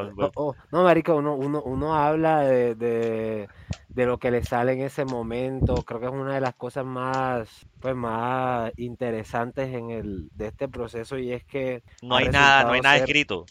habla- 0.00 0.12
No, 0.22 0.30
oh, 0.36 0.54
no, 0.72 0.84
marica, 0.84 1.12
uno, 1.12 1.34
uno, 1.34 1.60
uno 1.62 1.94
habla 1.94 2.40
de, 2.40 2.74
de, 2.76 3.48
de 3.90 4.06
lo 4.06 4.16
que 4.16 4.30
le 4.30 4.42
sale 4.42 4.72
en 4.72 4.80
ese 4.80 5.04
momento. 5.04 5.74
Creo 5.84 6.00
que 6.00 6.06
es 6.06 6.12
una 6.12 6.32
de 6.34 6.40
las 6.40 6.54
cosas 6.54 6.86
más, 6.86 7.66
pues, 7.80 7.94
más 7.94 8.72
interesantes 8.78 9.68
en 9.74 9.90
el, 9.90 10.28
de 10.32 10.46
este 10.46 10.66
proceso 10.68 11.18
y 11.18 11.32
es 11.32 11.44
que 11.44 11.82
No 12.02 12.14
ha 12.14 12.18
hay 12.20 12.28
nada, 12.30 12.62
no 12.64 12.72
hay 12.72 12.80
nada 12.80 12.94
ser- 12.94 13.02
escrito. 13.04 13.44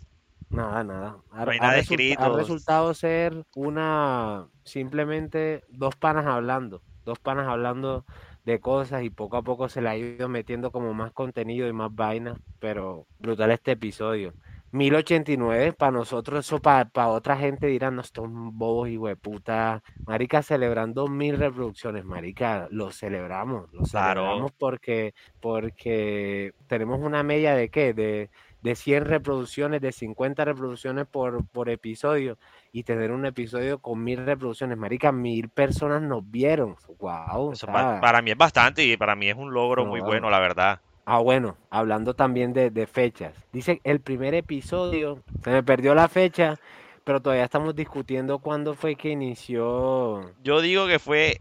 Nada, 0.50 0.84
nada. 0.84 1.18
Ha, 1.32 1.46
No 1.46 1.52
hay 1.52 1.58
ha 1.58 1.62
nada 1.62 1.74
resulta- 1.76 2.04
ha 2.04 2.06
escrito. 2.06 2.38
resultado 2.38 2.94
ser 2.94 3.44
una, 3.56 4.48
simplemente 4.64 5.64
dos 5.70 5.96
panas 5.96 6.26
hablando, 6.26 6.82
dos 7.04 7.20
panas 7.20 7.48
hablando 7.48 8.06
de 8.46 8.60
cosas 8.60 9.04
y 9.04 9.10
poco 9.10 9.38
a 9.38 9.42
poco 9.42 9.70
se 9.70 9.82
le 9.82 9.90
ha 9.90 9.98
ido 9.98 10.30
metiendo 10.30 10.72
como 10.72 10.94
más 10.94 11.12
contenido 11.12 11.68
y 11.68 11.74
más 11.74 11.94
vainas, 11.94 12.38
pero 12.60 13.08
brutal 13.20 13.52
este 13.52 13.72
episodio. 13.72 14.34
1089, 14.72 15.72
para 15.74 15.92
nosotros, 15.94 16.46
eso 16.46 16.60
para 16.60 17.08
otra 17.08 17.38
gente 17.38 17.66
dirán, 17.68 17.96
no, 17.96 18.02
estos 18.02 18.26
bobos 18.30 18.90
y 18.90 18.98
hueputa. 18.98 19.82
Marica, 20.06 20.44
celebrando 20.44 21.08
mil 21.08 21.38
reproducciones, 21.38 22.04
marica, 22.04 22.68
lo 22.72 22.92
celebramos, 22.92 23.72
lo 23.72 23.84
Claro. 23.84 24.22
celebramos 24.22 24.52
porque, 24.52 25.14
porque 25.40 26.54
tenemos 26.68 27.00
una 27.00 27.24
media 27.24 27.56
de 27.56 27.70
qué, 27.70 27.94
de, 27.94 28.30
de 28.66 28.76
100 28.76 29.06
reproducciones, 29.06 29.80
de 29.80 29.92
50 29.92 30.44
reproducciones 30.44 31.06
por, 31.06 31.46
por 31.46 31.70
episodio 31.70 32.38
y 32.74 32.82
tener 32.84 33.12
un 33.12 33.26
episodio 33.28 33.78
con 33.78 34.04
mil 34.04 34.26
reproducciones, 34.26 34.76
marica, 34.76 35.12
mil 35.12 35.50
personas 35.50 36.02
nos 36.02 36.30
vieron, 36.30 36.76
wow. 37.00 37.52
Eso 37.54 37.68
pa- 37.68 38.02
para 38.02 38.22
mí 38.24 38.32
es 38.32 38.38
bastante 38.38 38.84
y 38.84 38.98
para 38.98 39.16
mí 39.16 39.30
es 39.30 39.36
un 39.36 39.54
logro 39.54 39.86
muy 39.86 40.00
No. 40.00 40.08
bueno, 40.08 40.30
la 40.32 40.40
verdad. 40.40 40.80
Ah, 41.06 41.20
bueno, 41.20 41.56
hablando 41.70 42.16
también 42.16 42.54
de, 42.54 42.72
de 42.72 42.88
fechas. 42.88 43.34
Dice 43.54 43.80
el 43.84 44.00
primer 44.00 44.34
episodio, 44.34 45.20
se 45.44 45.52
me 45.52 45.62
perdió 45.62 45.94
la 45.94 46.08
fecha, 46.08 46.58
pero 47.04 47.22
todavía 47.22 47.46
estamos 47.46 47.76
discutiendo 47.76 48.40
cuándo 48.40 48.74
fue 48.74 48.96
que 48.96 49.10
inició. 49.10 50.32
Yo 50.44 50.62
digo 50.62 50.88
que 50.88 50.98
fue 50.98 51.40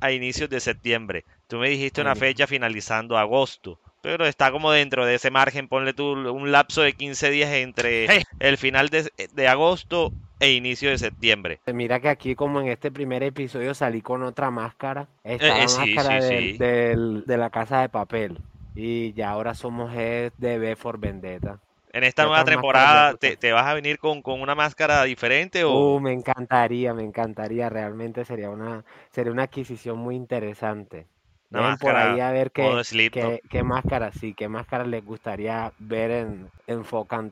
a 0.00 0.12
inicios 0.12 0.50
de 0.50 0.60
septiembre. 0.60 1.24
Tú 1.48 1.56
me 1.58 1.70
dijiste 1.70 2.00
una 2.02 2.14
fecha 2.14 2.46
finalizando 2.46 3.16
agosto, 3.16 3.78
pero 4.00 4.26
está 4.26 4.50
como 4.52 4.72
dentro 4.72 5.06
de 5.06 5.14
ese 5.16 5.30
margen. 5.30 5.68
Ponle 5.68 5.94
tú 5.94 6.12
un 6.12 6.52
lapso 6.52 6.82
de 6.82 6.94
15 6.94 7.30
días 7.30 7.50
entre 7.52 8.06
Hey. 8.06 8.22
el 8.38 8.58
final 8.58 8.88
de, 8.88 9.10
de 9.32 9.48
agosto 9.48 10.14
e 10.38 10.52
inicio 10.52 10.90
de 10.90 10.98
septiembre. 10.98 11.60
Mira 11.72 12.00
que 12.00 12.08
aquí 12.08 12.34
como 12.34 12.60
en 12.60 12.66
este 12.68 12.90
primer 12.90 13.22
episodio 13.22 13.74
salí 13.74 14.02
con 14.02 14.22
otra 14.24 14.50
máscara. 14.50 15.08
Está 15.22 15.56
eh, 15.56 15.58
la 15.58 15.68
sí, 15.68 15.76
máscara 15.78 16.16
sí, 16.20 16.20
del- 16.20 16.56
sí. 16.56 16.58
del- 16.58 17.24
de 17.26 17.36
la 17.38 17.50
casa 17.50 17.80
de 17.80 17.88
papel. 17.88 18.40
Y 18.74 19.12
ya 19.14 19.30
ahora 19.30 19.54
somos 19.54 19.94
es 19.94 20.32
de 20.36 20.58
B 20.58 20.74
for 20.76 20.98
Vendetta. 20.98 21.60
En 21.92 22.02
esta 22.04 22.24
¿Qué 22.24 22.26
nueva 22.26 22.44
temporada, 22.44 23.14
te, 23.14 23.36
te 23.36 23.52
vas 23.52 23.66
a 23.66 23.74
venir 23.74 23.98
con, 23.98 24.22
con 24.22 24.40
una 24.40 24.54
máscara 24.56 25.04
diferente 25.04 25.62
o...? 25.64 25.92
Uh, 25.94 26.00
me 26.00 26.12
encantaría, 26.12 26.92
me 26.94 27.02
encantaría. 27.04 27.68
Realmente 27.68 28.24
sería 28.24 28.50
una, 28.50 28.84
sería 29.10 29.32
una 29.32 29.44
adquisición 29.44 29.98
muy 29.98 30.16
interesante. 30.16 31.06
Dejen 31.50 31.78
por 31.78 31.90
máscara 31.90 32.14
ahí 32.14 32.20
a 32.20 32.30
ver 32.30 32.50
qué, 32.52 32.80
qué, 33.10 33.42
qué 33.48 33.62
máscaras, 33.62 34.14
sí, 34.20 34.34
qué 34.34 34.48
máscaras 34.48 34.86
les 34.86 35.04
gustaría 35.04 35.72
ver 35.78 36.10
en, 36.10 36.50
en 36.66 36.84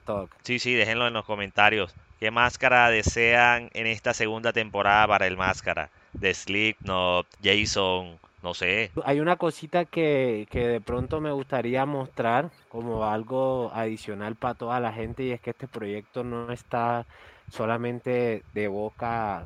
Talk. 0.05 0.31
Sí, 0.43 0.59
sí, 0.59 0.75
déjenlo 0.75 1.07
en 1.07 1.15
los 1.15 1.25
comentarios. 1.25 1.95
¿Qué 2.19 2.33
máscara 2.33 2.91
desean 2.91 3.71
en 3.75 3.87
esta 3.87 4.13
segunda 4.13 4.53
temporada 4.53 5.07
para 5.07 5.27
el 5.29 5.37
máscara? 5.37 5.89
De 6.15 6.35
Slipknot, 6.35 7.27
Jason, 7.43 8.19
no 8.43 8.55
sé. 8.55 8.91
Hay 9.05 9.21
una 9.21 9.37
cosita 9.37 9.85
que, 9.85 10.49
que 10.51 10.67
de 10.67 10.81
pronto 10.81 11.21
me 11.21 11.31
gustaría 11.31 11.87
mostrar 11.87 12.51
como 12.69 13.05
algo 13.05 13.71
adicional 13.73 14.35
para 14.35 14.55
toda 14.55 14.81
la 14.81 14.93
gente 14.93 15.23
y 15.23 15.31
es 15.31 15.41
que 15.41 15.51
este 15.51 15.69
proyecto 15.69 16.25
no 16.25 16.51
está 16.51 17.07
solamente 17.53 18.43
de 18.53 18.67
boca, 18.67 19.45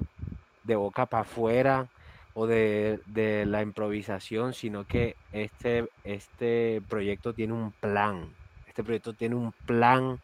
de 0.65 0.77
boca 0.77 1.05
para 1.05 1.23
afuera 1.23 1.89
o 2.35 2.47
de, 2.47 3.01
de 3.07 3.47
la 3.47 3.63
improvisación, 3.63 4.55
sino 4.55 4.87
que 4.87 5.17
este, 5.33 5.89
este 6.05 6.83
proyecto 6.89 7.35
tiene 7.35 7.53
un 7.53 7.73
plan. 7.73 8.29
Este 8.67 8.83
proyecto 8.83 9.13
tiene 9.13 9.35
un 9.35 9.53
plan 9.67 10.21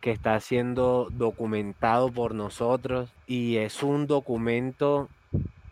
que 0.00 0.10
está 0.10 0.38
siendo 0.40 1.08
documentado 1.10 2.10
por 2.10 2.34
nosotros 2.34 3.10
y 3.26 3.56
es 3.56 3.82
un 3.82 4.06
documento 4.06 5.08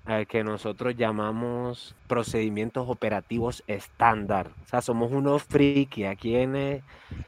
al 0.08 0.26
que 0.26 0.42
nosotros 0.42 0.96
llamamos 0.96 1.94
procedimientos 2.06 2.88
operativos 2.88 3.62
estándar. 3.66 4.48
O 4.64 4.68
sea, 4.68 4.80
somos 4.80 5.12
unos 5.12 5.42
frikis, 5.42 6.06
aquí 6.06 6.34
en, 6.34 6.56
eh, 6.56 6.82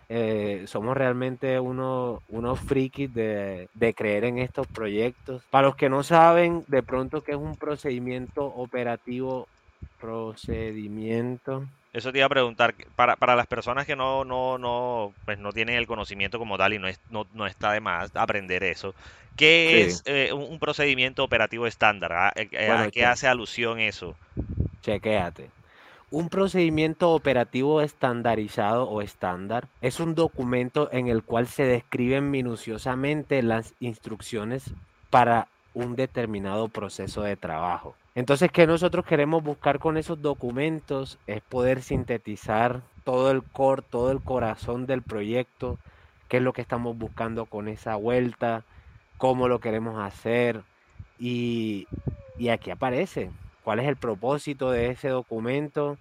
eh, 0.09 0.65
somos 0.67 0.97
realmente 0.97 1.61
unos, 1.61 2.23
unos 2.31 2.59
frikis 2.59 3.13
de, 3.13 3.69
de 3.75 3.95
creer 3.95 4.25
en 4.25 4.39
estos 4.39 4.67
proyectos. 4.67 5.43
Para 5.51 5.69
los 5.69 5.77
que 5.77 5.91
no 5.91 6.03
saben 6.03 6.65
de 6.69 6.83
pronto 6.83 7.21
qué 7.21 7.33
es 7.33 7.39
un 7.39 7.55
procedimiento 7.57 8.47
operativo, 8.47 9.47
procedimiento. 10.01 11.67
Eso 11.93 12.13
te 12.13 12.19
iba 12.19 12.27
a 12.27 12.31
preguntar, 12.31 12.75
para, 12.95 13.17
para 13.17 13.35
las 13.35 13.47
personas 13.49 13.85
que 13.87 13.97
no, 13.97 14.25
no, 14.25 14.59
no, 14.59 15.13
pues 15.25 15.39
no 15.39 15.53
tienen 15.53 15.75
el 15.77 15.89
conocimiento 15.89 16.39
como 16.39 16.57
tal 16.57 16.73
y 16.75 16.79
no, 16.79 16.87
es, 16.87 17.01
no, 17.11 17.27
no 17.35 17.47
está 17.47 17.73
de 17.73 17.81
más 17.81 18.15
aprender 18.15 18.63
eso, 18.63 18.95
¿qué 19.37 19.83
Sí. 19.83 19.83
es 19.83 20.03
eh, 20.07 20.33
un, 20.33 20.43
un 20.43 20.59
procedimiento 20.61 21.25
operativo 21.25 21.67
estándar? 21.67 22.13
¿A, 22.13 22.33
eh, 22.37 22.49
Bueno, 22.67 22.85
a 22.85 22.89
qué 22.91 23.05
hace 23.05 23.27
alusión 23.27 23.81
eso? 23.81 24.15
Chequéate. 24.83 25.51
Un 26.11 26.29
procedimiento 26.29 27.11
operativo 27.13 27.81
estandarizado 27.83 28.89
o 28.89 29.01
estándar 29.01 29.69
es 29.81 30.01
un 30.01 30.15
documento 30.15 30.89
en 30.93 31.09
el 31.09 31.23
cual 31.23 31.47
se 31.47 31.65
describen 31.65 32.31
minuciosamente 32.31 33.43
las 33.43 33.75
instrucciones 33.81 34.65
para 35.11 35.47
un 35.73 35.95
determinado 35.97 36.69
proceso 36.69 37.23
de 37.23 37.37
trabajo. 37.37 37.95
Entonces, 38.15 38.51
¿qué 38.53 38.67
nosotros 38.67 39.05
queremos 39.07 39.43
buscar 39.43 39.79
con 39.79 39.97
esos 39.97 40.21
documentos? 40.21 41.19
Es 41.27 41.43
poder 41.43 41.83
sintetizar 41.83 42.83
todo 43.05 43.31
el 43.31 43.45
core, 43.45 43.83
todo 43.89 44.11
el 44.11 44.23
corazón 44.23 44.87
del 44.87 45.03
proyecto, 45.03 45.79
qué 46.29 46.39
es 46.39 46.43
lo 46.43 46.53
que 46.53 46.63
estamos 46.63 46.97
buscando 46.97 47.47
con 47.47 47.69
esa 47.69 47.97
vuelta, 47.97 48.67
cómo 49.17 49.49
lo 49.49 49.61
queremos 49.61 50.01
hacer 50.03 50.65
y, 51.19 51.89
y 52.37 52.49
aquí 52.49 52.71
aparece. 52.71 53.33
Cuál 53.61 53.81
es 53.81 53.89
el 53.89 53.97
propósito 53.97 54.71
de 54.71 54.91
ese 54.91 55.09
documento, 55.09 55.99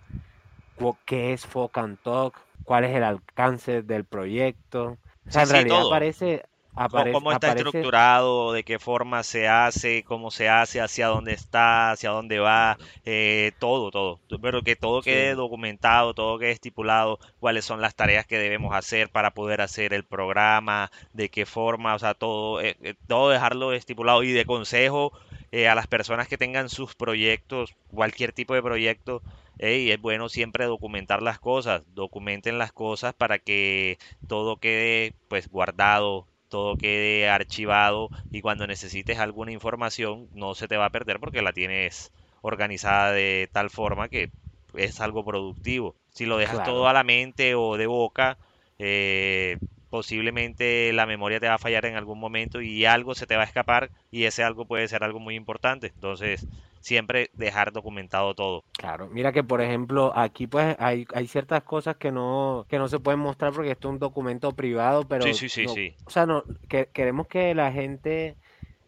cu- 0.75 0.97
qué 1.05 1.33
es 1.33 1.45
Folk 1.45 1.77
and 1.77 1.99
Talk, 2.01 2.37
cuál 2.63 2.85
es 2.85 2.95
el 2.95 3.03
alcance 3.03 3.81
del 3.83 4.05
proyecto. 4.05 4.99
O 5.27 5.31
sea, 5.31 5.43
Sí, 5.43 5.43
en 5.43 5.49
realidad 5.49 5.81
aparece, 5.81 6.43
¿Cómo, 6.43 6.58
aparece, 6.75 7.11
cómo 7.11 7.31
está 7.31 7.47
aparece- 7.51 7.67
estructurado? 7.67 8.53
¿De 8.53 8.63
qué 8.63 8.79
forma 8.79 9.23
se 9.23 9.47
hace? 9.47 10.03
¿Cómo 10.03 10.31
se 10.31 10.49
hace? 10.49 10.81
¿Hacia 10.81 11.07
dónde 11.07 11.33
está? 11.33 11.91
¿Hacia 11.91 12.11
dónde 12.11 12.39
va? 12.39 12.77
Eh, 13.05 13.51
todo, 13.59 13.91
todo. 13.91 14.19
Pero 14.41 14.61
que 14.63 14.75
todo 14.75 15.01
quede 15.01 15.31
Sí. 15.31 15.35
documentado, 15.35 16.13
todo 16.13 16.39
quede 16.39 16.51
estipulado, 16.51 17.19
cuáles 17.39 17.65
son 17.65 17.81
las 17.81 17.95
tareas 17.95 18.25
que 18.25 18.37
debemos 18.37 18.73
hacer 18.75 19.09
para 19.09 19.31
poder 19.31 19.61
hacer 19.61 19.93
el 19.93 20.03
programa, 20.05 20.91
de 21.13 21.29
qué 21.29 21.45
forma, 21.45 21.95
o 21.95 21.99
sea, 21.99 22.13
todo, 22.13 22.61
eh, 22.61 22.75
eh, 22.83 22.95
todo 23.07 23.29
dejarlo 23.29 23.73
estipulado 23.73 24.23
y 24.23 24.31
de 24.31 24.45
consejo 24.45 25.11
eh, 25.51 25.67
a 25.67 25.75
las 25.75 25.87
personas 25.87 26.27
que 26.27 26.37
tengan 26.37 26.69
sus 26.69 26.95
proyectos, 26.95 27.75
cualquier 27.87 28.33
tipo 28.33 28.53
de 28.53 28.61
proyecto. 28.61 29.21
ey, 29.61 29.91
es 29.91 29.99
bueno 29.99 30.29
siempre 30.29 30.65
documentar 30.65 31.21
las 31.21 31.37
cosas, 31.39 31.83
documenten 31.93 32.57
las 32.57 32.71
cosas 32.71 33.13
para 33.13 33.39
que 33.39 33.97
todo 34.27 34.55
quede 34.57 35.13
pues 35.27 35.49
guardado, 35.49 36.28
todo 36.49 36.77
quede 36.77 37.29
archivado 37.29 38.11
y 38.31 38.41
cuando 38.41 38.67
necesites 38.67 39.19
alguna 39.19 39.51
información 39.51 40.29
no 40.33 40.55
se 40.55 40.67
te 40.67 40.77
va 40.77 40.85
a 40.85 40.91
perder 40.91 41.19
porque 41.19 41.41
la 41.41 41.53
tienes 41.53 42.11
organizada 42.41 43.11
de 43.13 43.49
tal 43.51 43.69
forma 43.69 44.09
que 44.09 44.31
es 44.73 44.99
algo 45.01 45.23
productivo. 45.25 45.95
Si 46.09 46.25
lo 46.25 46.37
dejas 46.37 46.55
Claro. 46.55 46.71
todo 46.71 46.87
a 46.87 46.93
la 46.93 47.03
mente 47.03 47.55
o 47.55 47.77
de 47.77 47.87
boca, 47.87 48.37
eh, 48.77 49.57
posiblemente 49.89 50.93
la 50.93 51.05
memoria 51.05 51.39
te 51.39 51.47
va 51.47 51.55
a 51.55 51.57
fallar 51.59 51.85
en 51.85 51.95
algún 51.95 52.19
momento 52.19 52.61
y 52.61 52.85
algo 52.85 53.15
se 53.15 53.25
te 53.27 53.35
va 53.35 53.43
a 53.43 53.45
escapar 53.45 53.91
y 54.11 54.25
ese 54.25 54.43
algo 54.43 54.65
puede 54.65 54.87
ser 54.87 55.03
algo 55.03 55.19
muy 55.19 55.35
importante. 55.35 55.87
Entonces, 55.87 56.47
siempre 56.79 57.29
dejar 57.33 57.71
documentado 57.71 58.33
todo. 58.35 58.61
Claro, 58.77 59.09
mira 59.09 59.33
que 59.33 59.43
por 59.43 59.59
ejemplo 59.61 60.13
aquí 60.15 60.47
pues 60.47 60.75
hay, 60.79 61.05
hay 61.13 61.27
ciertas 61.27 61.63
cosas 61.63 61.97
que 61.97 62.11
no, 62.11 62.65
que 62.69 62.77
no 62.77 62.87
se 62.87 62.99
pueden 62.99 63.19
mostrar 63.19 63.51
porque 63.51 63.71
esto 63.71 63.89
es 63.89 63.93
un 63.93 63.99
documento 63.99 64.55
privado, 64.55 65.05
pero 65.07 65.25
Sí, 65.25 65.33
sí, 65.33 65.49
sí, 65.49 65.65
no- 65.65 65.73
sí. 65.73 65.95
o 66.05 66.09
sea, 66.09 66.25
no, 66.25 66.43
que, 66.69 66.89
queremos 66.93 67.27
que 67.27 67.53
la 67.55 67.71
gente 67.73 68.37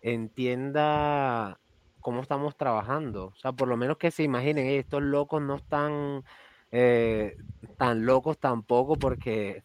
entienda 0.02 1.60
cómo 2.00 2.22
estamos 2.22 2.56
trabajando. 2.58 3.28
O 3.28 3.36
sea, 3.36 3.52
por 3.54 3.68
lo 3.68 3.78
menos 3.78 3.98
que 3.98 4.12
se 4.12 4.24
imaginen, 4.24 4.66
"Ey, 4.68 4.78
estos 4.78 5.02
locos 5.04 5.42
no 5.42 5.56
están 5.56 6.24
eh, 6.72 7.36
tan 7.78 8.06
locos 8.06 8.40
tampoco 8.40 8.98
porque 8.98 9.64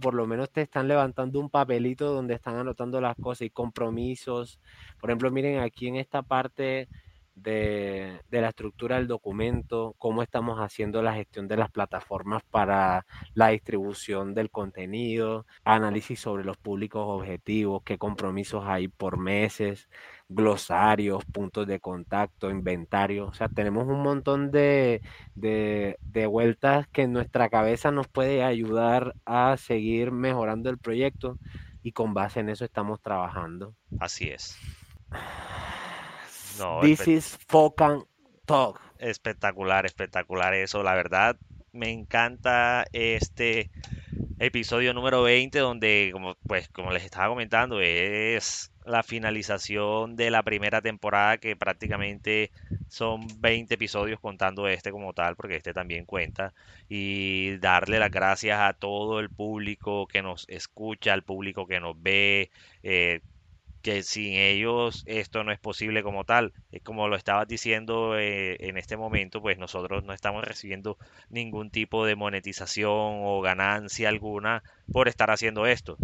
por 0.00 0.14
lo 0.14 0.26
menos 0.26 0.50
te 0.50 0.62
están 0.62 0.88
levantando 0.88 1.38
un 1.40 1.50
papelito 1.50 2.10
donde 2.12 2.34
están 2.34 2.56
anotando 2.56 3.00
las 3.02 3.16
cosas 3.18 3.42
y 3.42 3.50
compromisos. 3.50 4.60
Por 4.98 5.10
ejemplo, 5.10 5.30
miren 5.30 5.58
aquí 5.60 5.88
en 5.88 5.96
esta 5.96 6.22
parte 6.22 6.88
de, 7.42 8.20
la 8.30 8.48
estructura 8.48 8.96
del 8.96 9.08
documento, 9.08 9.94
cómo 9.98 10.22
estamos 10.22 10.58
haciendo 10.58 11.02
la 11.02 11.14
gestión 11.14 11.48
de 11.48 11.56
las 11.56 11.70
plataformas 11.70 12.42
para 12.50 13.06
la 13.34 13.48
distribución 13.48 14.34
del 14.34 14.50
contenido, 14.50 15.46
análisis 15.64 16.20
sobre 16.20 16.44
los 16.44 16.56
públicos 16.56 17.04
objetivos, 17.06 17.82
qué 17.84 17.98
compromisos 17.98 18.64
hay 18.66 18.88
por 18.88 19.18
meses, 19.18 19.88
glosarios, 20.28 21.24
puntos 21.24 21.66
de 21.66 21.80
contacto, 21.80 22.50
inventario. 22.50 23.26
O 23.26 23.32
sea, 23.32 23.48
tenemos 23.48 23.86
un 23.86 24.02
montón 24.02 24.50
de, 24.50 25.02
de, 25.34 25.98
de 26.02 26.26
vueltas 26.26 26.86
que 26.88 27.02
en 27.02 27.12
nuestra 27.12 27.48
cabeza 27.48 27.90
nos 27.90 28.08
puede 28.08 28.42
ayudar 28.42 29.14
a 29.24 29.56
seguir 29.56 30.12
mejorando 30.12 30.70
el 30.70 30.78
proyecto 30.78 31.38
y 31.82 31.92
con 31.92 32.14
base 32.14 32.40
en 32.40 32.48
eso 32.50 32.64
estamos 32.64 33.00
trabajando. 33.00 33.74
Así 33.98 34.28
es. 34.28 34.56
No, 36.58 36.80
This 36.80 37.06
is 37.06 37.38
Focan 37.46 38.04
Talk. 38.46 38.80
espectacular, 38.98 39.86
espectacular 39.86 40.54
eso. 40.54 40.82
La 40.82 40.94
verdad, 40.94 41.36
me 41.72 41.90
encanta 41.90 42.84
este 42.92 43.70
episodio 44.38 44.94
número 44.94 45.22
20 45.22 45.58
donde, 45.58 46.10
como, 46.12 46.34
pues, 46.46 46.68
como 46.68 46.92
les 46.92 47.04
estaba 47.04 47.28
comentando, 47.28 47.80
es 47.80 48.72
la 48.84 49.02
finalización 49.02 50.16
de 50.16 50.30
la 50.30 50.42
primera 50.42 50.80
temporada 50.80 51.36
que 51.38 51.56
prácticamente 51.56 52.50
son 52.88 53.20
20 53.40 53.74
episodios 53.74 54.18
contando 54.18 54.66
este 54.66 54.90
como 54.90 55.12
tal, 55.12 55.36
porque 55.36 55.56
este 55.56 55.74
también 55.74 56.06
cuenta. 56.06 56.54
Y 56.88 57.58
darle 57.58 57.98
las 57.98 58.10
gracias 58.10 58.58
a 58.60 58.72
todo 58.72 59.20
el 59.20 59.28
público 59.28 60.06
que 60.06 60.22
nos 60.22 60.48
escucha, 60.48 61.12
al 61.12 61.22
público 61.22 61.66
que 61.66 61.80
nos 61.80 62.00
ve. 62.00 62.50
eh, 62.82 63.20
que 63.82 64.02
sin 64.02 64.34
ellos 64.34 65.02
esto 65.06 65.44
no 65.44 65.52
es 65.52 65.58
posible 65.60 66.02
como 66.02 66.24
tal. 66.24 66.52
Como 66.84 67.08
lo 67.08 67.16
estabas 67.16 67.46
diciendo 67.48 68.18
eh, 68.18 68.56
en 68.60 68.76
este 68.78 68.96
momento, 68.96 69.40
pues 69.42 69.58
nosotros 69.58 70.04
no 70.04 70.12
estamos 70.12 70.44
recibiendo 70.44 70.98
ningún 71.28 71.70
tipo 71.70 72.04
de 72.06 72.16
monetización 72.16 72.90
o 73.24 73.40
ganancia 73.40 74.08
alguna 74.08 74.62
por 74.92 75.08
estar 75.08 75.30
haciendo 75.30 75.66
esto. 75.66 75.98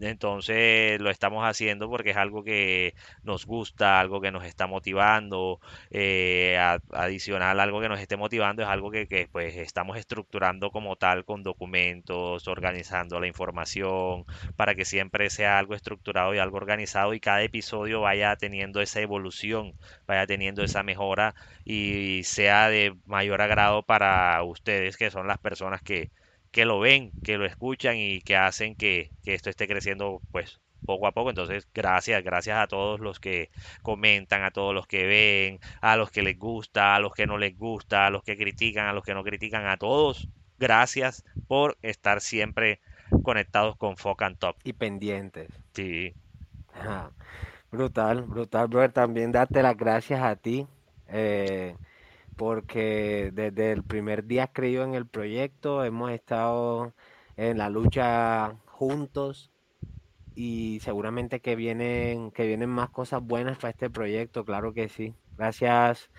Entonces 0.00 1.00
lo 1.00 1.08
estamos 1.08 1.44
haciendo 1.44 1.88
porque 1.88 2.10
es 2.10 2.16
algo 2.16 2.42
que 2.42 2.94
nos 3.22 3.46
gusta, 3.46 4.00
algo 4.00 4.20
que 4.20 4.32
nos 4.32 4.44
está 4.44 4.66
motivando, 4.66 5.60
eh, 5.90 6.58
adicional 6.90 7.60
algo 7.60 7.80
que 7.80 7.88
nos 7.88 8.00
esté 8.00 8.16
motivando 8.16 8.62
es 8.62 8.68
algo 8.68 8.90
que, 8.90 9.06
que, 9.06 9.28
pues 9.30 9.56
estamos 9.56 9.96
estructurando 9.96 10.70
como 10.72 10.96
tal 10.96 11.24
con 11.24 11.44
documentos, 11.44 12.48
organizando 12.48 13.20
la 13.20 13.28
información 13.28 14.26
para 14.56 14.74
que 14.74 14.84
siempre 14.84 15.30
sea 15.30 15.58
algo 15.58 15.74
estructurado 15.74 16.34
y 16.34 16.38
algo 16.38 16.56
organizado 16.56 17.14
y 17.14 17.20
cada 17.20 17.42
episodio 17.42 18.00
vaya 18.00 18.34
teniendo 18.36 18.80
esa 18.80 19.00
evolución, 19.00 19.76
vaya 20.06 20.26
teniendo 20.26 20.64
esa 20.64 20.82
mejora 20.82 21.34
y 21.64 22.22
sea 22.24 22.68
de 22.68 22.96
mayor 23.06 23.40
agrado 23.42 23.84
para 23.84 24.42
ustedes 24.42 24.96
que 24.96 25.10
son 25.10 25.28
las 25.28 25.38
personas 25.38 25.82
que 25.82 26.10
que 26.54 26.64
lo 26.64 26.78
ven, 26.78 27.10
que 27.24 27.36
lo 27.36 27.46
escuchan 27.46 27.96
y 27.96 28.20
que 28.20 28.36
hacen 28.36 28.76
que, 28.76 29.10
que 29.24 29.34
esto 29.34 29.50
esté 29.50 29.66
creciendo 29.66 30.22
pues 30.30 30.60
poco 30.86 31.08
a 31.08 31.12
poco. 31.12 31.30
Entonces, 31.30 31.66
gracias, 31.74 32.22
gracias 32.22 32.56
a 32.58 32.68
todos 32.68 33.00
los 33.00 33.18
que 33.18 33.50
comentan, 33.82 34.44
a 34.44 34.52
todos 34.52 34.72
los 34.72 34.86
que 34.86 35.04
ven, 35.04 35.58
a 35.80 35.96
los 35.96 36.12
que 36.12 36.22
les 36.22 36.38
gusta, 36.38 36.94
a 36.94 37.00
los 37.00 37.12
que 37.12 37.26
no 37.26 37.38
les 37.38 37.58
gusta, 37.58 38.06
a 38.06 38.10
los 38.10 38.22
que 38.22 38.36
critican, 38.36 38.86
a 38.86 38.92
los 38.92 39.02
que 39.02 39.14
no 39.14 39.24
critican, 39.24 39.66
a 39.66 39.78
todos. 39.78 40.28
Gracias 40.56 41.24
por 41.48 41.76
estar 41.82 42.20
siempre 42.20 42.80
conectados 43.24 43.76
con 43.76 43.96
Focan 43.96 44.36
Top. 44.36 44.56
Y 44.62 44.74
pendientes. 44.74 45.48
Sí, 45.74 46.14
Ajá. 46.72 47.10
Brutal, 47.72 48.22
brutal, 48.22 48.68
brother. 48.68 48.92
También 48.92 49.32
darte 49.32 49.60
las 49.60 49.76
gracias 49.76 50.22
a 50.22 50.36
ti, 50.36 50.68
eh, 51.08 51.74
porque 52.36 53.30
desde 53.32 53.72
el 53.72 53.84
primer 53.84 54.24
día 54.26 54.48
creído 54.52 54.84
en 54.84 54.94
el 54.94 55.06
proyecto, 55.06 55.84
hemos 55.84 56.10
estado 56.12 56.94
en 57.36 57.58
la 57.58 57.70
lucha 57.70 58.56
juntos 58.66 59.50
y 60.34 60.80
seguramente 60.82 61.40
que 61.40 61.56
vienen, 61.56 62.30
que 62.32 62.46
vienen 62.46 62.70
más 62.70 62.90
cosas 62.90 63.22
buenas 63.22 63.58
para 63.58 63.70
este 63.70 63.90
proyecto, 63.90 64.44
claro 64.44 64.74
que 64.74 64.88
sí. 64.88 65.14
Gracias 65.36 66.10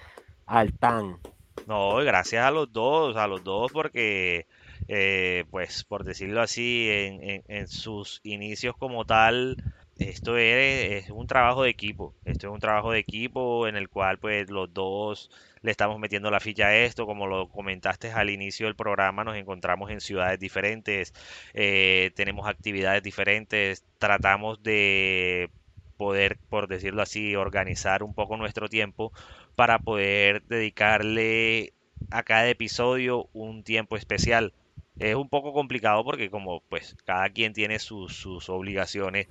al 0.45 0.73
TAN. 0.73 1.19
No, 1.65 1.95
gracias 1.97 2.45
a 2.45 2.51
los 2.51 2.71
dos, 2.71 3.15
a 3.17 3.27
los 3.27 3.43
dos 3.43 3.71
porque, 3.71 4.45
eh, 4.87 5.45
pues, 5.49 5.83
por 5.83 6.03
decirlo 6.03 6.41
así, 6.41 6.87
en- 6.89 7.43
en 7.47 7.67
sus 7.67 8.19
inicios 8.23 8.75
como 8.77 9.05
tal, 9.05 9.57
esto 9.97 10.37
es, 10.37 11.09
un 11.09 11.27
trabajo 11.27 11.63
de 11.63 11.69
equipo. 11.69 12.13
Esto 12.25 12.47
es 12.47 12.53
un 12.53 12.59
trabajo 12.59 12.91
de 12.91 12.99
equipo 12.99 13.67
en 13.67 13.75
el 13.75 13.89
cual, 13.89 14.19
pues, 14.19 14.49
los 14.49 14.73
dos 14.73 15.29
le 15.61 15.71
estamos 15.71 15.99
metiendo 15.99 16.29
la 16.31 16.39
ficha 16.39 16.67
a 16.67 16.75
esto. 16.75 17.05
Como 17.05 17.27
lo 17.27 17.49
comentaste 17.49 18.11
al 18.11 18.29
inicio 18.29 18.67
del 18.67 18.75
programa, 18.75 19.23
nos 19.23 19.37
encontramos 19.37 19.91
en 19.91 20.01
ciudades 20.01 20.39
diferentes, 20.39 21.13
eh, 21.53 22.11
tenemos 22.15 22.47
actividades 22.47 23.03
diferentes, 23.03 23.85
tratamos 23.97 24.61
de 24.63 25.49
poder, 25.97 26.37
por 26.49 26.67
decirlo 26.67 27.01
así, 27.01 27.35
organizar 27.35 28.03
un 28.03 28.13
poco 28.13 28.37
nuestro 28.37 28.67
tiempo 28.67 29.13
para 29.55 29.79
poder 29.79 30.43
dedicarle 30.43 31.73
a 32.11 32.23
cada 32.23 32.49
episodio 32.49 33.29
un 33.33 33.63
tiempo 33.63 33.97
especial. 33.97 34.53
Es 34.99 35.15
un 35.15 35.29
poco 35.29 35.53
complicado 35.53 36.03
porque 36.03 36.29
como 36.29 36.61
pues 36.69 36.95
cada 37.05 37.29
quien 37.29 37.53
tiene 37.53 37.79
sus, 37.79 38.15
sus 38.15 38.49
obligaciones, 38.49 39.27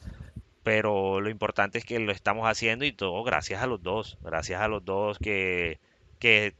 pero 0.64 1.20
lo 1.22 1.30
importante 1.30 1.78
es 1.78 1.86
que 1.86 2.00
lo 2.00 2.12
estamos 2.12 2.48
haciendo 2.48 2.86
y 2.86 2.92
todo 2.94 3.24
gracias 3.24 3.62
a 3.62 3.68
los 3.68 3.82
dos, 3.82 4.18
gracias 4.22 4.62
a 4.62 4.68
los 4.68 4.84
dos 4.84 5.20
que, 5.20 5.80
que 6.20 6.56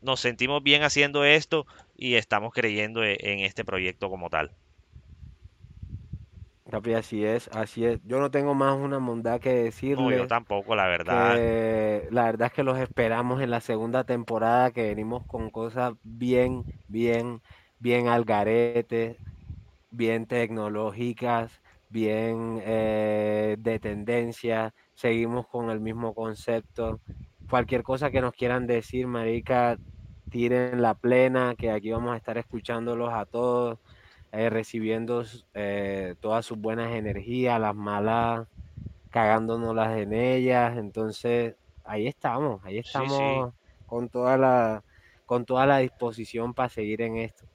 nos 0.00 0.20
sentimos 0.20 0.62
bien 0.64 0.82
haciendo 0.84 1.24
esto 1.24 1.66
y 1.94 2.16
estamos 2.16 2.52
creyendo 2.54 3.04
e- 3.04 3.18
en 3.20 3.40
este 3.40 3.64
proyecto 3.66 4.10
como 4.10 4.30
tal. 4.30 4.54
Capri, 6.70 6.94
así 6.94 7.24
es, 7.24 7.48
así 7.48 7.84
es. 7.84 8.00
Yo 8.04 8.20
no 8.20 8.30
tengo 8.30 8.54
más 8.54 8.76
una 8.78 8.98
bondad 8.98 9.40
que 9.40 9.72
No, 9.96 10.10
yo 10.12 10.26
tampoco, 10.26 10.74
la 10.74 10.86
verdad. 10.88 11.42
que 11.42 12.06
la 12.10 12.24
verdad 12.26 12.48
es 12.48 12.52
que 12.54 12.62
los 12.64 12.78
esperamos 12.78 13.40
en 13.42 13.50
la 13.50 13.60
segunda 13.60 14.04
temporada, 14.04 14.70
que 14.72 14.82
venimos 14.84 15.26
con 15.26 15.50
cosas 15.50 15.94
bien, 16.02 16.66
bien, 16.86 17.42
bien 17.78 18.08
al 18.08 18.24
garete, 18.24 19.20
bien 19.90 20.26
tecnológicas, 20.26 21.52
bien 21.90 22.60
eh, 22.64 23.56
de 23.58 23.80
tendencia, 23.80 24.74
seguimos 24.94 25.48
con 25.48 25.70
el 25.70 25.80
mismo 25.80 26.14
concepto. 26.14 27.00
Cualquier 27.50 27.82
cosa 27.84 28.10
que 28.12 28.22
nos 28.22 28.34
quieran 28.34 28.66
decir, 28.66 29.06
marica, 29.08 29.78
tiren 30.30 30.82
la 30.82 30.94
plena, 30.94 31.56
que 31.56 31.70
aquí 31.70 31.90
vamos 31.92 32.14
a 32.14 32.18
estar 32.18 32.38
escuchándolos 32.38 33.12
a 33.12 33.26
todos, 33.26 33.80
eh, 34.32 34.50
recibiendo 34.50 35.24
eh, 35.54 36.14
todas 36.20 36.46
sus 36.46 36.58
buenas 36.58 36.92
energías, 36.94 37.60
las 37.60 37.74
malas 37.76 38.48
cagándonos 39.10 39.76
en 39.98 40.12
ellas. 40.14 40.76
Entonces, 40.78 41.56
ahí 41.84 42.06
estamos, 42.08 42.60
ahí 42.64 42.78
Sí, 42.82 43.08
sí. 43.08 43.26
estamos 43.28 43.54
con 43.86 44.08
toda 44.10 44.36
la, 44.38 44.84
con 45.26 45.44
toda 45.46 45.66
la 45.66 45.78
disposición 45.78 46.54
para 46.54 46.68
seguir 46.68 47.02
en 47.02 47.16
esto. 47.18 47.46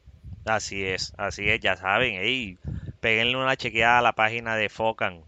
Así 0.46 0.84
es, 0.86 1.14
así 1.18 1.50
es, 1.50 1.60
ya 1.60 1.76
saben, 1.76 2.16
ey, 2.16 2.58
péguenle 3.06 3.38
una 3.38 3.56
chequeada 3.56 4.00
a 4.00 4.02
la 4.02 4.14
página 4.14 4.56
de 4.56 4.68
Focan, 4.68 5.26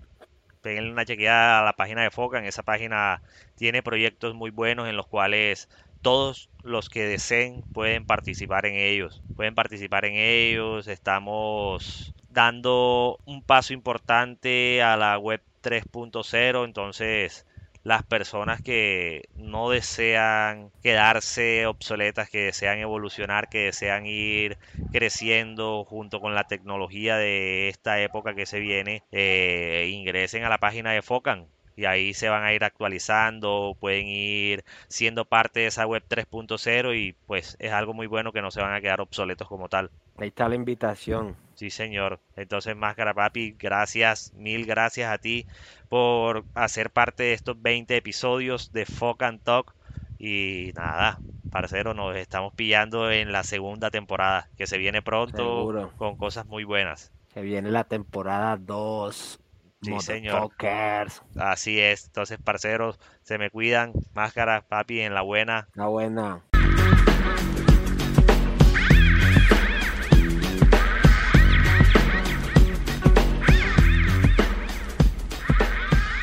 péguenle 0.64 0.92
una 0.92 1.06
chequeada 1.06 1.60
a 1.60 1.64
la 1.64 1.74
página 1.74 2.02
de 2.02 2.10
Focan, 2.10 2.44
esa 2.46 2.64
página 2.64 3.22
tiene 3.54 3.84
proyectos 3.84 4.34
muy 4.34 4.50
buenos 4.50 4.90
en 4.90 4.98
los 4.98 5.06
cuales 5.06 5.70
todos 6.02 6.50
los 6.64 6.90
que 6.90 7.04
deseen 7.04 7.66
pueden 7.74 8.08
participar 8.08 8.66
en 8.66 8.78
ellos, 8.78 9.24
pueden 9.36 9.54
participar 9.54 10.06
en 10.06 10.16
ellos, 10.16 10.88
estamos 10.88 12.16
dando 12.30 13.20
un 13.26 13.44
paso 13.44 13.74
importante 13.74 14.82
a 14.82 14.98
la 14.98 15.20
web 15.20 15.44
3.0, 15.62 16.66
entonces 16.66 17.46
las 17.88 18.04
personas 18.04 18.62
que 18.62 19.30
no 19.38 19.70
desean 19.70 20.72
quedarse 20.84 21.66
obsoletas, 21.68 22.30
que 22.30 22.40
desean 22.40 22.80
evolucionar, 22.80 23.48
que 23.48 23.60
desean 23.60 24.06
ir 24.06 24.58
creciendo 24.92 25.86
junto 25.86 26.20
con 26.20 26.36
la 26.36 26.44
tecnología 26.44 27.16
de 27.16 27.70
esta 27.70 28.02
época 28.02 28.36
que 28.36 28.46
se 28.46 28.60
viene, 28.60 29.04
eh, 29.14 29.90
ingresen 29.90 30.44
a 30.44 30.50
la 30.50 30.58
página 30.58 30.92
de 30.92 31.02
Focan. 31.02 31.48
y 31.78 31.86
ahí 31.86 32.14
se 32.14 32.28
van 32.28 32.44
a 32.44 32.54
ir 32.54 32.64
actualizando, 32.64 33.78
pueden 33.80 34.08
ir 34.08 34.66
siendo 34.90 35.26
parte 35.26 35.62
de 35.62 35.68
esa 35.68 35.86
web 35.86 36.04
3.0 36.10 36.94
y 36.94 37.14
pues 37.28 37.56
es 37.60 37.72
algo 37.72 37.94
muy 37.94 38.08
bueno 38.08 38.34
que 38.34 38.42
no 38.42 38.52
se 38.52 38.62
van 38.62 38.74
a 38.74 38.82
quedar 38.82 39.00
obsoletos 39.00 39.48
como 39.48 39.70
tal. 39.70 39.92
Ahí 40.18 40.30
está 40.30 40.50
la 40.50 40.56
invitación. 40.56 41.38
Sí, 41.58 41.72
señor. 41.72 42.20
Entonces, 42.36 42.76
Máscara 42.76 43.16
Papi, 43.16 43.56
gracias, 43.58 44.32
mil 44.36 44.68
gracias 44.68 45.12
a 45.12 45.18
ti 45.18 45.48
por 45.90 46.46
hacer 46.54 46.92
parte 46.92 47.24
de 47.24 47.34
estos 47.34 47.60
20 47.60 47.98
episodios 47.98 48.72
de 48.74 48.86
Fuck 48.86 49.24
and 49.24 49.42
Talk. 49.42 49.74
Y 50.20 50.72
nada, 50.76 51.18
parcero, 51.50 51.96
nos 51.96 52.16
estamos 52.16 52.54
pillando 52.54 53.10
en 53.10 53.32
la 53.32 53.44
segunda 53.44 53.90
temporada, 53.90 54.50
que 54.56 54.68
se 54.68 54.78
viene 54.78 55.02
pronto 55.02 55.92
con 55.98 56.16
cosas 56.16 56.46
muy 56.46 56.64
buenas. 56.64 57.12
Se 57.34 57.42
viene 57.42 57.72
la 57.72 57.86
temporada 57.86 58.56
2. 58.58 59.40
Sí, 59.82 60.00
señor. 60.00 60.52
Así 61.40 61.80
es. 61.80 62.06
Entonces, 62.06 62.38
parceros, 62.40 63.00
se 63.24 63.40
me 63.40 63.50
cuidan. 63.50 63.94
Máscara, 64.14 64.62
papi, 64.62 65.02
en 65.02 65.16
la 65.16 65.24
buena. 65.24 65.68
La 65.74 65.88
buena. 65.88 66.44